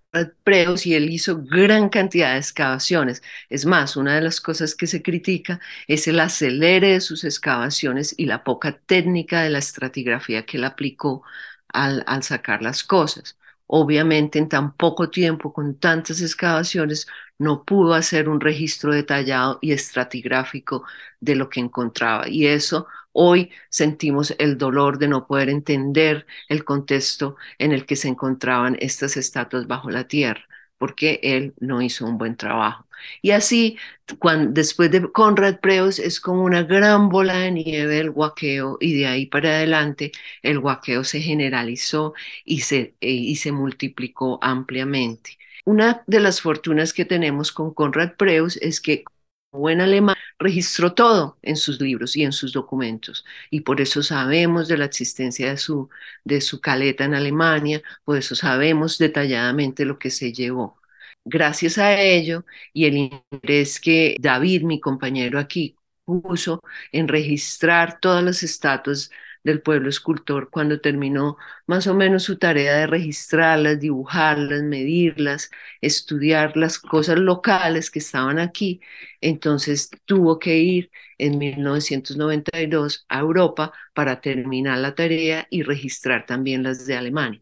Preus 0.43 0.85
y 0.87 0.95
él 0.95 1.09
hizo 1.11 1.43
gran 1.43 1.89
cantidad 1.89 2.33
de 2.33 2.39
excavaciones. 2.39 3.23
Es 3.49 3.65
más, 3.67 3.95
una 3.97 4.15
de 4.15 4.21
las 4.21 4.41
cosas 4.41 4.75
que 4.75 4.87
se 4.87 5.03
critica 5.03 5.61
es 5.87 6.07
el 6.09 6.19
acelere 6.19 6.93
de 6.93 7.01
sus 7.01 7.23
excavaciones 7.23 8.15
y 8.17 8.27
la 8.27 8.43
poca 8.43 8.79
técnica 8.79 9.43
de 9.43 9.51
la 9.51 9.59
estratigrafía 9.59 10.45
que 10.45 10.57
él 10.57 10.65
aplicó 10.65 11.23
al, 11.69 12.03
al 12.07 12.23
sacar 12.23 12.63
las 12.63 12.83
cosas. 12.83 13.38
Obviamente 13.71 14.39
en 14.39 14.49
tan 14.49 14.73
poco 14.75 15.09
tiempo, 15.11 15.53
con 15.53 15.75
tantas 15.79 16.21
excavaciones, 16.21 17.07
no 17.37 17.63
pudo 17.65 17.93
hacer 17.93 18.27
un 18.27 18.41
registro 18.41 18.91
detallado 18.93 19.59
y 19.61 19.71
estratigráfico 19.73 20.83
de 21.19 21.35
lo 21.35 21.49
que 21.49 21.59
encontraba. 21.59 22.27
Y 22.27 22.47
eso 22.47 22.87
hoy 23.11 23.51
sentimos 23.69 24.33
el 24.39 24.57
dolor 24.57 24.97
de 24.97 25.07
no 25.07 25.27
poder 25.27 25.49
entender 25.49 26.25
el 26.47 26.63
contexto 26.65 27.35
en 27.59 27.71
el 27.71 27.85
que 27.85 27.95
se 27.95 28.07
encontraban 28.07 28.75
estas 28.79 29.17
estatuas 29.17 29.67
bajo 29.67 29.89
la 29.91 30.07
tierra, 30.07 30.41
porque 30.79 31.19
él 31.23 31.53
no 31.59 31.81
hizo 31.83 32.05
un 32.07 32.17
buen 32.17 32.35
trabajo. 32.37 32.85
Y 33.21 33.31
así, 33.31 33.77
cuando, 34.19 34.51
después 34.51 34.91
de 34.91 35.11
Conrad 35.11 35.59
Preus, 35.59 35.99
es 35.99 36.19
como 36.19 36.43
una 36.43 36.63
gran 36.63 37.09
bola 37.09 37.37
de 37.39 37.51
nieve 37.51 37.99
el 37.99 38.11
guaqueo 38.11 38.77
y 38.81 38.93
de 38.97 39.07
ahí 39.07 39.25
para 39.27 39.49
adelante 39.49 40.11
el 40.41 40.59
guaqueo 40.59 41.03
se 41.03 41.21
generalizó 41.21 42.13
y 42.45 42.61
se, 42.61 42.95
eh, 43.01 43.11
y 43.11 43.35
se 43.37 43.51
multiplicó 43.51 44.39
ampliamente. 44.41 45.37
Una 45.65 46.03
de 46.07 46.19
las 46.19 46.41
fortunas 46.41 46.93
que 46.93 47.05
tenemos 47.05 47.51
con 47.51 47.73
Conrad 47.73 48.13
Preus 48.17 48.57
es 48.57 48.81
que 48.81 49.03
buen 49.51 49.81
alemán 49.81 50.15
registró 50.37 50.93
todo 50.93 51.37
en 51.41 51.55
sus 51.55 51.81
libros 51.81 52.15
y 52.15 52.23
en 52.23 52.31
sus 52.31 52.53
documentos 52.53 53.25
y 53.49 53.61
por 53.61 53.81
eso 53.81 54.03
sabemos 54.03 54.67
de 54.67 54.77
la 54.77 54.85
existencia 54.85 55.49
de 55.49 55.57
su, 55.57 55.89
de 56.23 56.41
su 56.41 56.61
caleta 56.61 57.05
en 57.05 57.15
Alemania, 57.15 57.81
por 58.03 58.17
eso 58.17 58.35
sabemos 58.35 58.97
detalladamente 58.97 59.85
lo 59.85 59.97
que 59.99 60.09
se 60.11 60.31
llevó. 60.33 60.77
Gracias 61.25 61.77
a 61.77 61.99
ello 62.01 62.45
y 62.73 62.85
el 62.85 62.97
interés 62.97 63.79
que 63.79 64.15
David, 64.19 64.63
mi 64.63 64.79
compañero 64.79 65.39
aquí, 65.39 65.75
puso 66.05 66.61
en 66.91 67.07
registrar 67.07 67.99
todas 67.99 68.23
las 68.23 68.41
estatuas 68.43 69.11
del 69.43 69.61
pueblo 69.61 69.89
escultor 69.89 70.49
cuando 70.49 70.81
terminó 70.81 71.37
más 71.67 71.87
o 71.87 71.93
menos 71.95 72.23
su 72.23 72.37
tarea 72.37 72.75
de 72.77 72.87
registrarlas, 72.87 73.79
dibujarlas, 73.79 74.63
medirlas, 74.63 75.51
estudiar 75.81 76.55
las 76.57 76.79
cosas 76.79 77.17
locales 77.19 77.91
que 77.91 77.99
estaban 77.99 78.39
aquí. 78.39 78.81
Entonces 79.21 79.89
tuvo 80.05 80.39
que 80.39 80.57
ir 80.59 80.91
en 81.17 81.37
1992 81.37 83.05
a 83.09 83.19
Europa 83.19 83.71
para 83.93 84.21
terminar 84.21 84.77
la 84.79 84.95
tarea 84.95 85.47
y 85.49 85.63
registrar 85.63 86.25
también 86.25 86.63
las 86.63 86.85
de 86.85 86.95
Alemania. 86.97 87.41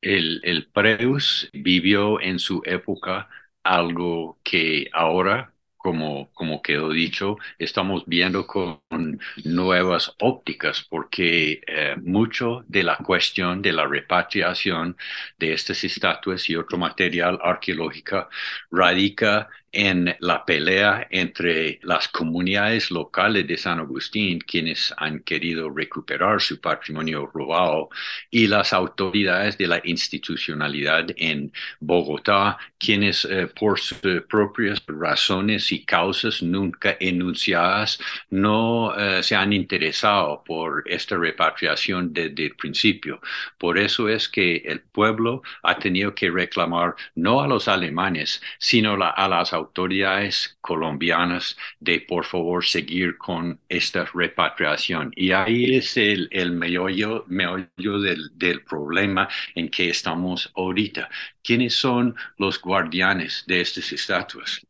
El, 0.00 0.40
el 0.44 0.66
Preus 0.70 1.48
vivió 1.52 2.20
en 2.20 2.38
su 2.38 2.62
época 2.64 3.28
algo 3.62 4.38
que 4.42 4.88
ahora, 4.92 5.51
como, 5.82 6.30
como 6.32 6.62
quedó 6.62 6.90
dicho, 6.90 7.36
estamos 7.58 8.04
viendo 8.06 8.46
con 8.46 8.80
nuevas 9.44 10.14
ópticas, 10.20 10.86
porque 10.88 11.60
eh, 11.66 11.96
mucho 12.02 12.64
de 12.68 12.82
la 12.84 12.96
cuestión 12.98 13.60
de 13.62 13.72
la 13.72 13.86
repatriación 13.86 14.96
de 15.38 15.52
estas 15.54 15.82
estatuas 15.84 16.48
y 16.48 16.56
otro 16.56 16.78
material 16.78 17.38
arqueológico 17.42 18.28
radica 18.70 19.48
en 19.72 20.14
la 20.20 20.44
pelea 20.44 21.06
entre 21.10 21.80
las 21.82 22.08
comunidades 22.08 22.90
locales 22.90 23.46
de 23.46 23.56
San 23.56 23.80
Agustín, 23.80 24.38
quienes 24.40 24.94
han 24.98 25.20
querido 25.20 25.70
recuperar 25.70 26.40
su 26.40 26.60
patrimonio 26.60 27.30
robado, 27.32 27.88
y 28.30 28.46
las 28.46 28.72
autoridades 28.72 29.56
de 29.58 29.66
la 29.66 29.80
institucionalidad 29.84 31.06
en 31.16 31.52
Bogotá, 31.80 32.58
quienes 32.78 33.24
eh, 33.24 33.48
por 33.48 33.80
sus 33.80 33.98
propias 34.28 34.82
razones 34.86 35.72
y 35.72 35.84
causas 35.84 36.42
nunca 36.42 36.96
enunciadas 37.00 37.98
no 38.30 38.94
eh, 38.96 39.22
se 39.22 39.34
han 39.36 39.52
interesado 39.52 40.42
por 40.44 40.82
esta 40.86 41.16
repatriación 41.16 42.12
desde 42.12 42.46
el 42.46 42.56
principio. 42.56 43.20
Por 43.58 43.78
eso 43.78 44.08
es 44.08 44.28
que 44.28 44.56
el 44.66 44.80
pueblo 44.80 45.42
ha 45.62 45.78
tenido 45.78 46.14
que 46.14 46.30
reclamar 46.30 46.94
no 47.14 47.40
a 47.42 47.48
los 47.48 47.68
alemanes, 47.68 48.42
sino 48.58 48.94
a 49.02 49.28
las 49.28 49.52
autoridades 49.52 49.61
colombianas 50.60 51.56
de 51.80 52.00
por 52.00 52.24
favor 52.24 52.64
seguir 52.64 53.16
con 53.18 53.60
esta 53.68 54.04
repatriación. 54.12 55.12
Y 55.16 55.32
ahí 55.32 55.76
es 55.76 55.96
el, 55.96 56.28
el 56.32 56.52
meollo, 56.52 57.24
meollo 57.28 58.00
del, 58.00 58.30
del 58.38 58.62
problema 58.64 59.28
en 59.54 59.68
que 59.70 59.88
estamos 59.90 60.50
ahorita. 60.56 61.08
¿Quiénes 61.42 61.74
son 61.74 62.14
los 62.38 62.60
guardianes 62.60 63.44
de 63.46 63.60
estas 63.60 63.92
estatuas? 63.92 64.66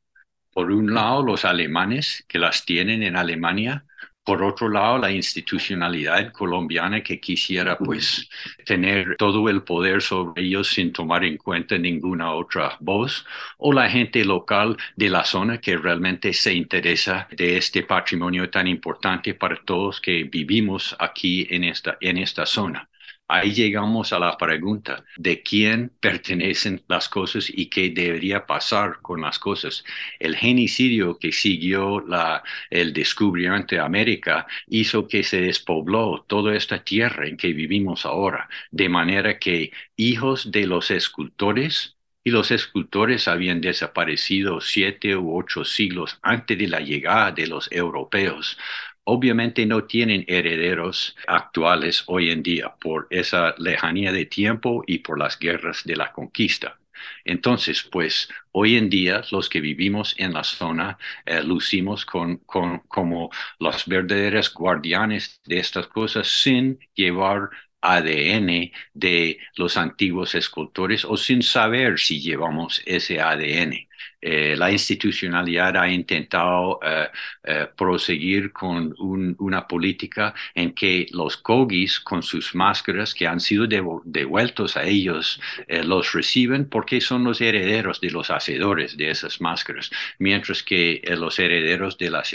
Por 0.53 0.71
un 0.71 0.95
lado, 0.95 1.23
los 1.23 1.45
alemanes 1.45 2.25
que 2.29 2.39
las 2.39 2.65
tienen 2.67 3.03
en 3.03 3.17
Alemania, 3.17 3.87
por 4.25 4.43
otro 4.43 4.69
lado, 4.69 4.99
la 4.99 5.11
institucionalidad 5.11 6.33
colombiana 6.33 7.03
que 7.03 7.19
quisiera 7.21 7.77
pues 7.77 8.29
tener 8.65 9.17
todo 9.17 9.49
el 9.49 9.63
poder 9.65 10.01
sobre 10.03 10.43
ellos 10.45 10.69
sin 10.69 10.93
tomar 10.93 11.25
en 11.25 11.37
cuenta 11.39 11.77
ninguna 11.77 12.33
otra 12.33 12.77
voz, 12.81 13.27
o 13.59 13.73
la 13.73 13.91
gente 13.91 14.25
local 14.25 14.77
de 14.97 15.09
la 15.11 15.25
zona 15.25 15.59
que 15.61 15.77
realmente 15.77 16.33
se 16.33 16.55
interesa 16.55 17.27
de 17.33 17.57
este 17.57 17.83
patrimonio 17.83 18.49
tan 18.51 18.69
importante 18.69 19.35
para 19.35 19.57
todos 19.65 20.01
que 20.01 20.25
vivimos 20.25 20.95
aquí 20.99 21.47
en 21.51 21.65
esta, 21.65 21.97
en 22.01 22.19
esta 22.19 22.47
zona. 22.47 22.89
Ahí 23.35 23.55
llegamos 23.55 24.13
a 24.13 24.19
la 24.19 24.37
pregunta 24.37 25.05
de 25.17 25.43
quién 25.43 25.91
pertenecen 26.01 26.85
las 26.87 27.09
cosas 27.09 27.49
y 27.49 27.71
qué 27.71 27.89
debería 27.89 28.45
pasar 28.45 29.01
con 29.01 29.23
las 29.23 29.39
cosas. 29.39 29.85
El 30.19 30.37
genocidio 30.37 31.19
que 31.19 31.33
siguió 31.33 32.05
el 32.69 32.93
descubrimiento 32.93 33.75
de 33.75 33.81
América 33.81 34.47
hizo 34.67 35.09
que 35.09 35.23
se 35.23 35.41
despobló 35.41 36.27
toda 36.29 36.55
esta 36.55 36.85
tierra 36.85 37.27
en 37.27 37.39
que 37.39 37.55
vivimos 37.55 38.05
ahora, 38.05 38.51
de 38.71 38.91
manera 38.91 39.39
que 39.39 39.73
hijos 39.97 40.51
de 40.53 40.67
los 40.67 40.91
escultores 40.91 41.97
y 42.25 42.31
los 42.31 42.51
escultores 42.51 43.29
habían 43.29 43.61
desaparecido 43.63 44.61
siete 44.61 45.17
u 45.17 45.35
ocho 45.37 45.65
siglos 45.65 46.19
antes 46.23 46.59
de 46.59 46.69
la 46.69 46.81
llegada 46.81 47.33
de 47.33 47.47
los 47.47 47.73
europeos 47.73 48.59
obviamente 49.05 49.67
no 49.67 49.85
tienen 49.85 50.25
herederos 50.29 51.17
actuales 51.27 52.05
hoy 52.07 52.31
en 52.31 52.43
día 52.43 52.75
por 52.81 53.07
esa 53.11 53.55
lejanía 53.59 54.13
de 54.13 54.27
tiempo 54.27 54.85
y 54.87 54.99
por 54.99 55.19
las 55.19 55.39
guerras 55.39 55.83
de 55.85 55.97
la 55.97 56.13
conquista. 56.13 56.79
Entonces, 57.25 57.83
pues 57.83 58.29
hoy 58.53 58.77
en 58.77 58.89
día 58.89 59.23
los 59.31 59.49
que 59.49 59.61
vivimos 59.61 60.15
en 60.19 60.35
la 60.35 60.45
zona 60.45 60.99
eh, 61.27 61.43
lucimos 61.43 62.07
con, 62.07 62.39
como 62.39 63.31
los 63.59 63.87
verdaderos 63.87 64.53
guardianes 64.55 65.41
de 65.45 65.59
estas 65.59 65.89
cosas 65.89 66.29
sin 66.29 66.79
llevar 66.95 67.51
ADN 67.81 68.71
de 68.95 69.39
los 69.57 69.77
antiguos 69.77 70.35
escultores 70.35 71.05
o 71.05 71.17
sin 71.17 71.43
saber 71.43 71.99
si 71.99 72.21
llevamos 72.21 72.83
ese 72.87 73.21
ADN. 73.21 73.89
Eh, 74.23 74.55
la 74.57 74.71
institucionalidad 74.71 75.77
ha 75.77 75.89
intentado 75.89 76.79
eh, 76.83 77.09
eh, 77.43 77.69
proseguir 77.77 78.53
con 78.53 78.95
una 78.99 79.67
política 79.67 80.33
en 80.55 80.73
que 80.75 81.07
los 81.13 81.37
cogis 81.37 81.99
con 82.01 82.23
sus 82.23 82.55
máscaras 82.55 83.15
que 83.15 83.27
han 83.27 83.41
sido 83.41 83.67
devueltos 84.05 84.77
a 84.77 84.85
ellos 84.85 85.41
los 85.85 86.13
reciben 86.13 86.69
porque 86.69 87.01
son 87.01 87.25
los 87.25 87.41
herederos 87.41 88.01
de 88.01 88.11
los 88.11 88.31
hacedores 88.31 88.97
de 88.97 89.11
esas 89.11 89.41
máscaras, 89.41 89.91
mientras 90.19 90.63
que 90.63 91.03
los 91.17 91.39
herederos 91.39 91.99
de 91.99 92.11
las 92.11 92.33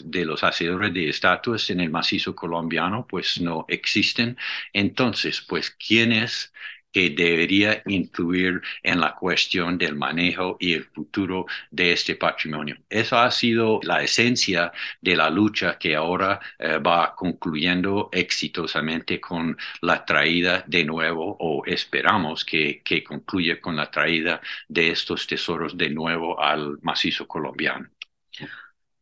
de 0.00 0.24
los 0.24 0.44
hacedores 0.44 0.92
de 0.94 1.08
estatuas 1.08 1.68
en 1.70 1.80
el 1.80 1.90
macizo 1.90 2.34
colombiano 2.34 3.06
pues 3.08 3.40
no 3.40 3.64
existen. 3.68 4.36
Entonces, 4.72 5.40
pues, 5.42 5.70
¿quién 5.70 6.12
es 6.12 6.52
que 6.94 7.10
debería 7.10 7.82
influir 7.86 8.62
en 8.82 9.00
la 9.00 9.14
cuestión 9.16 9.76
del 9.76 9.96
manejo 9.96 10.56
y 10.60 10.74
el 10.74 10.84
futuro 10.84 11.46
de 11.70 11.92
este 11.92 12.14
patrimonio. 12.14 12.76
Eso 12.88 13.18
ha 13.18 13.30
sido 13.32 13.80
la 13.82 14.02
esencia 14.02 14.72
de 15.00 15.16
la 15.16 15.28
lucha 15.28 15.76
que 15.78 15.96
ahora 15.96 16.40
eh, 16.58 16.78
va 16.78 17.14
concluyendo 17.16 18.10
exitosamente 18.12 19.20
con 19.20 19.56
la 19.82 20.04
traída 20.04 20.64
de 20.68 20.84
nuevo, 20.84 21.36
o 21.40 21.64
esperamos 21.66 22.44
que, 22.44 22.80
que 22.84 23.02
concluya 23.02 23.60
con 23.60 23.76
la 23.76 23.90
traída 23.90 24.40
de 24.68 24.90
estos 24.90 25.26
tesoros 25.26 25.76
de 25.76 25.90
nuevo 25.90 26.40
al 26.40 26.78
macizo 26.82 27.26
colombiano 27.26 27.88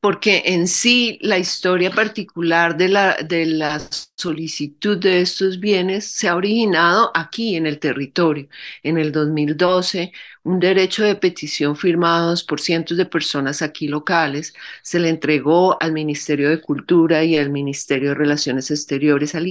porque 0.03 0.43
en 0.47 0.67
sí 0.69 1.19
la 1.23 1.39
historia 1.39 1.91
particular 1.93 2.77
de 2.77 2.89
la, 2.89 3.17
de 3.19 3.47
la 3.47 3.81
solicitud 4.17 4.99
de 4.99 5.21
estos 5.23 5.61
bienes 5.61 6.07
se 6.07 6.29
ha 6.29 6.37
originado 6.37 7.13
aquí 7.15 7.57
en 7.57 7.69
el 7.69 7.79
territorio. 7.79 8.49
En 8.83 8.99
el 8.99 9.13
2012, 9.13 10.13
un 10.43 10.59
derecho 10.61 11.05
de 11.05 11.15
petición 11.15 11.77
firmado 11.77 12.35
por 12.49 12.61
cientos 12.61 12.97
de 12.99 13.07
personas 13.07 13.63
aquí 13.63 13.87
locales 13.89 14.55
se 14.83 14.99
le 15.01 15.09
entregó 15.09 15.81
al 15.81 15.93
Ministerio 15.93 16.51
de 16.51 16.61
Cultura 16.61 17.23
y 17.25 17.39
al 17.39 17.51
Ministerio 17.51 18.11
de 18.11 18.17
Relaciones 18.17 18.73
Exteriores, 18.73 19.37
al 19.37 19.47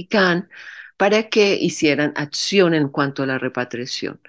para 0.96 1.28
que 1.28 1.56
hicieran 1.56 2.12
acción 2.16 2.74
en 2.74 2.88
cuanto 2.88 3.22
a 3.22 3.26
la 3.26 3.38
repatriación. 3.38 4.20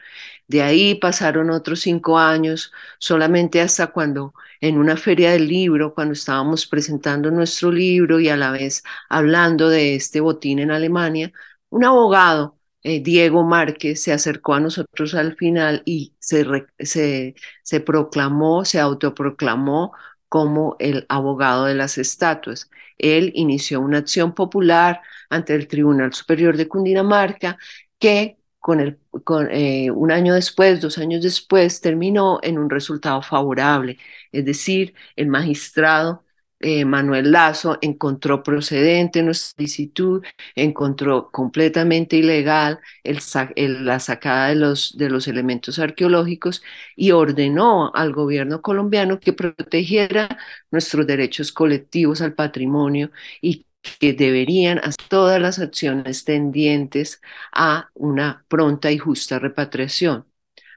De 0.48 0.62
ahí 0.62 0.96
pasaron 0.96 1.50
otros 1.50 1.82
cinco 1.82 2.20
años, 2.20 2.72
solamente 3.00 3.62
hasta 3.62 3.88
cuando 3.88 4.34
en 4.64 4.78
una 4.78 4.96
feria 4.98 5.32
del 5.32 5.48
libro, 5.50 5.94
cuando 5.94 6.14
estábamos 6.14 6.68
presentando 6.68 7.30
nuestro 7.32 7.70
libro 7.72 8.20
y 8.22 8.30
a 8.30 8.38
la 8.38 8.52
vez 8.52 8.82
hablando 9.10 9.68
de 9.70 9.96
este 9.96 10.22
botín 10.22 10.60
en 10.60 10.72
Alemania, 10.72 11.34
un 11.70 11.84
abogado, 11.84 12.58
eh, 12.84 13.02
Diego 13.02 13.44
Márquez, 13.44 14.02
se 14.02 14.14
acercó 14.14 14.54
a 14.54 14.62
nosotros 14.62 15.16
al 15.16 15.36
final 15.36 15.84
y 15.86 16.16
se, 16.20 16.46
se, 16.80 17.36
se 17.62 17.80
proclamó, 17.82 18.64
se 18.64 18.80
autoproclamó 18.80 19.94
como 20.30 20.78
el 20.80 21.06
abogado 21.10 21.66
de 21.66 21.76
las 21.76 21.98
estatuas. 21.98 22.70
Él 22.98 23.32
inició 23.36 23.82
una 23.82 23.98
acción 24.00 24.34
popular 24.34 25.02
ante 25.30 25.56
el 25.56 25.68
Tribunal 25.68 26.14
Superior 26.14 26.56
de 26.56 26.70
Cundinamarca 26.70 27.58
que 28.00 28.38
con 28.64 28.80
el, 28.80 28.98
con, 29.26 29.50
eh, 29.52 29.92
un 29.92 30.10
año 30.12 30.34
después, 30.34 30.80
dos 30.82 30.98
años 30.98 31.22
después, 31.22 31.82
terminó 31.82 32.40
en 32.44 32.58
un 32.58 32.70
resultado 32.70 33.22
favorable. 33.22 33.98
Es 34.32 34.46
decir, 34.46 34.96
el 35.18 35.28
magistrado 35.28 36.24
eh, 36.62 36.86
Manuel 36.86 37.32
Lazo 37.34 37.78
encontró 37.82 38.42
procedente 38.42 39.22
nuestra 39.22 39.52
solicitud, 39.58 40.24
encontró 40.56 41.30
completamente 41.30 42.16
ilegal 42.16 42.80
la 43.04 44.00
sacada 44.00 44.48
de 44.48 44.56
los, 44.56 44.98
de 44.98 45.10
los 45.10 45.28
elementos 45.28 45.78
arqueológicos 45.80 46.64
y 46.96 47.12
ordenó 47.12 47.92
al 47.94 48.14
gobierno 48.14 48.62
colombiano 48.62 49.20
que 49.20 49.34
protegiera 49.34 50.38
nuestros 50.72 51.06
derechos 51.06 51.52
colectivos 51.52 52.22
al 52.22 52.34
patrimonio 52.34 53.12
y 53.42 53.66
que 54.00 54.14
deberían 54.14 54.80
hacer 54.80 54.96
todas 55.10 55.42
las 55.42 55.60
acciones 55.60 56.26
tendientes 56.26 57.22
a 57.52 57.90
una 57.96 58.46
pronta 58.48 58.92
y 58.92 58.98
justa 58.98 59.40
repatriación. 59.40 60.26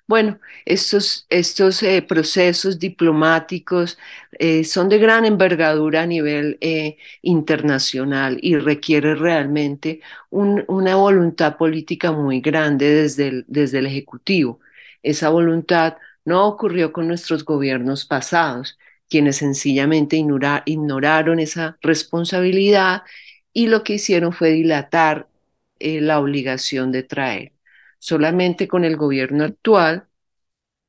Bueno, 0.09 0.39
estos, 0.65 1.27
estos 1.31 1.83
eh, 1.83 2.01
procesos 2.03 2.79
diplomáticos 2.79 3.99
eh, 4.39 4.63
son 4.65 4.89
de 4.89 4.99
gran 4.99 5.25
envergadura 5.25 6.03
a 6.03 6.07
nivel 6.07 6.59
eh, 6.61 6.97
internacional 7.23 8.39
y 8.41 8.57
requiere 8.57 9.17
realmente 9.17 10.01
una 10.31 10.95
voluntad 10.97 11.57
política 11.57 12.13
muy 12.13 12.41
grande 12.41 12.89
desde 12.89 13.45
desde 13.49 13.79
el 13.81 13.87
Ejecutivo. 13.87 14.61
Esa 15.03 15.29
voluntad 15.31 15.97
no 16.25 16.47
ocurrió 16.47 16.93
con 16.93 17.09
nuestros 17.09 17.45
gobiernos 17.45 18.05
pasados 18.05 18.79
quienes 19.09 19.37
sencillamente 19.37 20.17
ignoraron 20.17 21.41
esa 21.41 21.79
responsabilidad 21.83 23.03
y 23.53 23.69
lo 23.69 23.85
que 23.85 23.95
hicieron 23.95 24.33
fue 24.33 24.51
dilatar 24.51 25.29
eh, 25.79 26.01
la 26.01 26.21
obligación 26.21 26.93
de 26.93 27.03
traer. 27.03 27.53
Solamente 27.99 28.69
con 28.69 28.85
el 28.85 28.97
gobierno 28.97 29.45
actual 29.45 30.07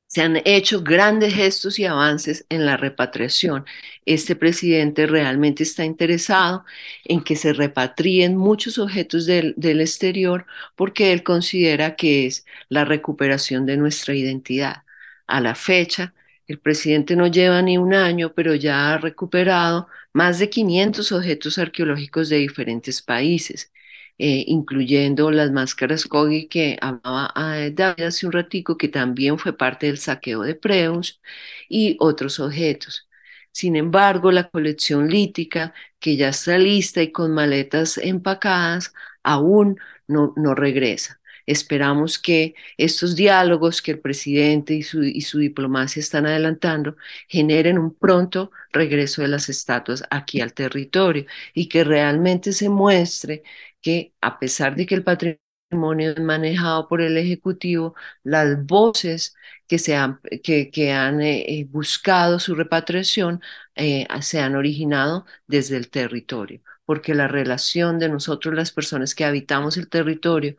se 0.08 0.22
han 0.22 0.42
hecho 0.46 0.84
grandes 0.84 1.34
gestos 1.34 1.80
y 1.80 1.86
avances 1.86 2.46
en 2.50 2.66
la 2.66 2.78
repatriación. 2.78 3.66
Este 4.06 4.36
presidente 4.36 5.06
realmente 5.06 5.64
está 5.64 5.84
interesado 5.86 6.66
en 7.06 7.24
que 7.24 7.36
se 7.36 7.54
repatrien 7.54 8.38
muchos 8.38 8.78
objetos 8.80 9.26
del, 9.26 9.54
del, 9.58 9.82
exterior 9.82 10.46
porque 10.76 11.12
él 11.14 11.24
considera 11.24 11.96
que 11.96 12.26
es 12.26 12.46
la 12.70 12.86
recuperación 12.86 13.66
de 13.66 13.78
nuestra 13.78 14.16
identidad. 14.16 14.84
A 15.28 15.42
la 15.42 15.56
fecha, 15.56 16.14
El 16.48 16.60
presidente 16.60 17.16
no 17.16 17.28
lleva 17.28 17.62
ni 17.62 17.78
un 17.78 17.94
año, 17.94 18.34
pero 18.34 18.56
ya 18.56 18.94
ha 18.94 18.98
recuperado 18.98 19.88
más 20.14 20.40
de 20.40 20.50
500 20.50 21.12
objetos 21.12 21.58
arqueológicos 21.58 22.30
de 22.30 22.38
diferentes 22.38 23.02
países, 23.02 23.72
eh, 24.18 24.44
incluyendo 24.48 25.30
las 25.32 25.52
máscaras 25.52 26.06
Kogi 26.06 26.48
que 26.48 26.78
hablaba 26.82 27.34
eh, 27.58 27.72
David 27.74 28.06
hace 28.06 28.26
un 28.26 28.32
ratico, 28.32 28.78
que 28.78 28.88
también 28.88 29.38
fue 29.40 29.58
parte 29.58 29.88
del 29.88 29.98
saqueo 29.98 30.42
de 30.44 30.56
Preus, 30.56 31.22
y 31.70 31.98
otros 32.00 32.40
objetos. 32.40 33.08
Sin 33.52 33.76
embargo, 33.76 34.32
la 34.32 34.50
colección 34.50 35.10
lítica, 35.10 35.74
que 36.00 36.16
ya 36.16 36.30
está 36.30 36.58
lista 36.58 37.02
y 37.02 37.12
con 37.12 37.34
maletas 37.34 37.98
empacadas, 37.98 38.94
aún 39.24 39.78
no 40.08 40.56
regresa. 40.56 41.20
Esperamos 41.48 42.20
que 42.20 42.56
estos 42.78 43.16
diálogos 43.16 43.82
que 43.82 43.92
el 43.92 44.00
presidente 44.00 44.76
y 44.76 44.84
su, 44.84 45.04
y 45.04 45.22
su 45.22 45.40
diplomacia 45.40 46.00
están 46.02 46.28
adelantando 46.28 46.98
generen 47.28 47.80
un 47.80 47.96
pronto 47.96 48.52
regreso 48.74 49.22
de 49.24 49.30
las 49.30 49.50
estatuas 49.50 50.04
aquí 50.12 50.42
al 50.42 50.54
territorio 50.54 51.26
y 51.56 51.70
que 51.70 51.84
realmente 51.86 52.54
se 52.54 52.70
muestre 52.70 53.44
que 53.82 54.14
a 54.22 54.40
pesar 54.40 54.76
de 54.76 54.86
que 54.86 54.96
el 54.96 55.04
patrimonio 55.04 56.12
es 56.12 56.20
manejado 56.20 56.88
por 56.88 57.02
el 57.02 57.18
Ejecutivo, 57.18 57.96
las 58.24 58.66
voces 58.66 59.36
que, 59.68 59.80
se 59.80 59.96
han, 59.96 60.20
que, 60.44 60.72
que 60.72 60.92
han 60.94 61.22
eh, 61.22 61.60
eh, 61.60 61.66
buscado 61.66 62.40
su 62.40 62.56
repatriación 62.56 63.42
eh, 63.76 64.08
se 64.22 64.40
han 64.40 64.56
originado 64.56 65.26
desde 65.48 65.78
el 65.78 65.90
territorio, 65.90 66.62
porque 66.86 67.16
la 67.16 67.28
relación 67.28 68.00
de 68.00 68.10
nosotros, 68.10 68.56
las 68.56 68.72
personas 68.72 69.16
que 69.16 69.26
habitamos 69.26 69.78
el 69.78 69.90
territorio, 69.90 70.56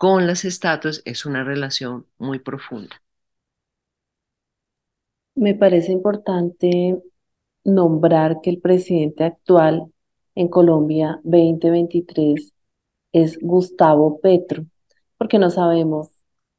con 0.00 0.26
las 0.26 0.46
estatuas 0.46 1.02
es 1.04 1.26
una 1.26 1.44
relación 1.44 2.06
muy 2.16 2.38
profunda. 2.38 3.02
Me 5.34 5.54
parece 5.54 5.92
importante 5.92 7.02
nombrar 7.64 8.40
que 8.42 8.48
el 8.48 8.60
presidente 8.62 9.24
actual 9.24 9.92
en 10.34 10.48
Colombia 10.48 11.20
2023 11.24 12.54
es 13.12 13.38
Gustavo 13.42 14.20
Petro, 14.22 14.64
porque 15.18 15.38
no 15.38 15.50
sabemos 15.50 16.08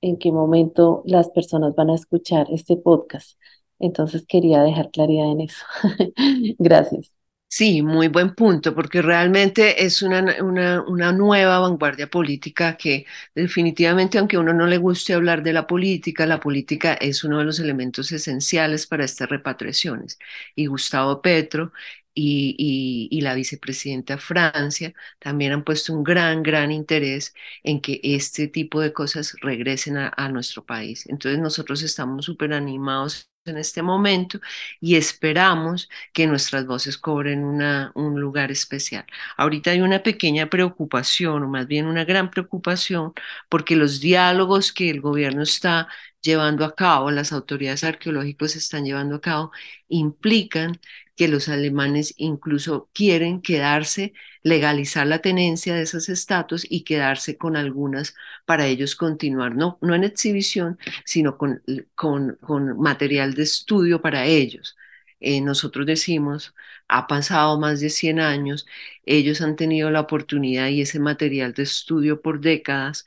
en 0.01 0.17
qué 0.17 0.32
momento 0.32 1.01
las 1.08 1.32
personas 1.32 1.73
van 1.73 1.89
a 1.89 1.95
escuchar 1.95 2.45
este 2.51 2.77
podcast. 2.77 3.39
Entonces 3.80 4.23
quería 4.27 4.62
dejar 4.62 4.91
claridad 4.91 5.32
en 5.32 5.41
eso. 5.41 5.65
Gracias. 6.60 7.12
Sí, 7.54 7.82
muy 7.82 8.08
buen 8.08 8.34
punto, 8.34 8.74
porque 8.74 9.02
realmente 9.02 9.84
es 9.86 10.02
una, 10.02 10.42
una, 10.42 10.82
una, 10.84 11.12
nueva 11.12 11.60
vanguardia 11.60 12.10
política 12.10 12.78
que 12.78 13.06
definitivamente, 13.36 14.18
aunque 14.18 14.38
a 14.38 14.40
uno 14.40 14.54
no 14.54 14.68
le 14.68 14.78
guste 14.78 15.14
hablar 15.14 15.44
de 15.44 15.52
la 15.52 15.68
política, 15.68 16.26
la 16.26 16.40
política 16.40 16.94
es 16.94 17.26
uno 17.26 17.40
de 17.40 17.44
los 17.46 17.60
elementos 17.60 18.12
esenciales 18.14 18.88
para 18.88 19.04
estas 19.04 19.30
repatriaciones. 19.30 20.18
Y 20.56 20.68
Gustavo 20.68 21.22
Petro 21.22 21.74
y, 22.14 23.10
y, 23.12 23.20
la 23.22 23.34
vicepresidenta 23.36 24.18
Francia 24.18 24.94
también 25.20 25.52
han 25.52 25.64
puesto 25.66 25.94
un 25.94 26.04
gran, 26.06 26.44
gran 26.44 26.72
interés 26.72 27.34
en 27.64 27.82
que 27.82 28.00
este 28.04 28.48
tipo 28.48 28.80
de 28.80 28.94
cosas 28.94 29.36
regresen 29.42 29.98
a, 29.98 30.14
a 30.16 30.30
nuestro 30.30 30.66
país. 30.66 31.06
Entonces 31.10 31.40
nosotros 31.42 31.82
estamos 31.84 32.26
súper 32.26 32.54
animados 32.54 33.31
en 33.45 33.58
este 33.58 33.82
momento 33.82 34.39
y 34.80 34.95
esperamos 34.95 35.89
que 36.13 36.27
nuestras 36.27 36.65
voces 36.67 36.97
cobren 36.97 37.43
una, 37.43 37.91
un 37.95 38.19
lugar 38.21 38.51
especial. 38.51 39.06
Ahorita 39.38 39.71
hay 39.71 39.82
una 39.82 40.04
pequeña 40.04 40.49
preocupación, 40.49 41.43
o 41.43 41.47
más 41.47 41.67
bien 41.67 41.88
una 41.88 42.06
gran 42.06 42.30
preocupación, 42.30 43.13
porque 43.49 43.75
los 43.75 43.99
diálogos 43.99 44.71
que 44.71 44.89
el 44.91 45.01
gobierno 45.01 45.41
está 45.43 45.88
llevando 46.21 46.65
a 46.65 46.75
cabo, 46.75 47.10
las 47.12 47.32
autoridades 47.34 47.84
arqueológicas 47.84 48.56
están 48.56 48.86
llevando 48.86 49.15
a 49.15 49.21
cabo, 49.21 49.51
implican 49.89 50.80
que 51.15 51.27
los 51.27 51.49
alemanes 51.49 52.13
incluso 52.17 52.89
quieren 52.93 53.41
quedarse, 53.41 54.13
legalizar 54.43 55.08
la 55.08 55.19
tenencia 55.19 55.75
de 55.75 55.84
esas 55.84 56.10
estatuas 56.10 56.65
y 56.69 56.84
quedarse 56.84 57.38
con 57.38 57.56
algunas 57.56 58.15
para 58.45 58.67
ellos 58.67 58.95
continuar, 58.95 59.56
no, 59.56 59.77
no 59.82 59.95
en 59.95 60.04
exhibición, 60.04 60.80
sino 61.06 61.38
con, 61.38 61.63
con, 61.95 62.38
material 62.80 63.34
de 63.34 63.43
estudio 63.43 64.01
para 64.01 64.25
ellos. 64.25 64.77
Eh, 65.19 65.41
nosotros 65.41 65.86
decimos, 65.86 66.56
ha 66.88 67.08
pasado 67.08 67.60
más 67.60 67.80
de 67.80 67.89
100 67.89 68.19
años, 68.19 68.65
ellos 69.06 69.41
han 69.41 69.56
tenido 69.56 69.91
la 69.91 70.01
oportunidad 70.01 70.67
y 70.69 70.82
ese 70.82 70.99
material 70.99 71.54
de 71.54 71.63
estudio 71.63 72.21
por 72.21 72.41
décadas 72.41 73.06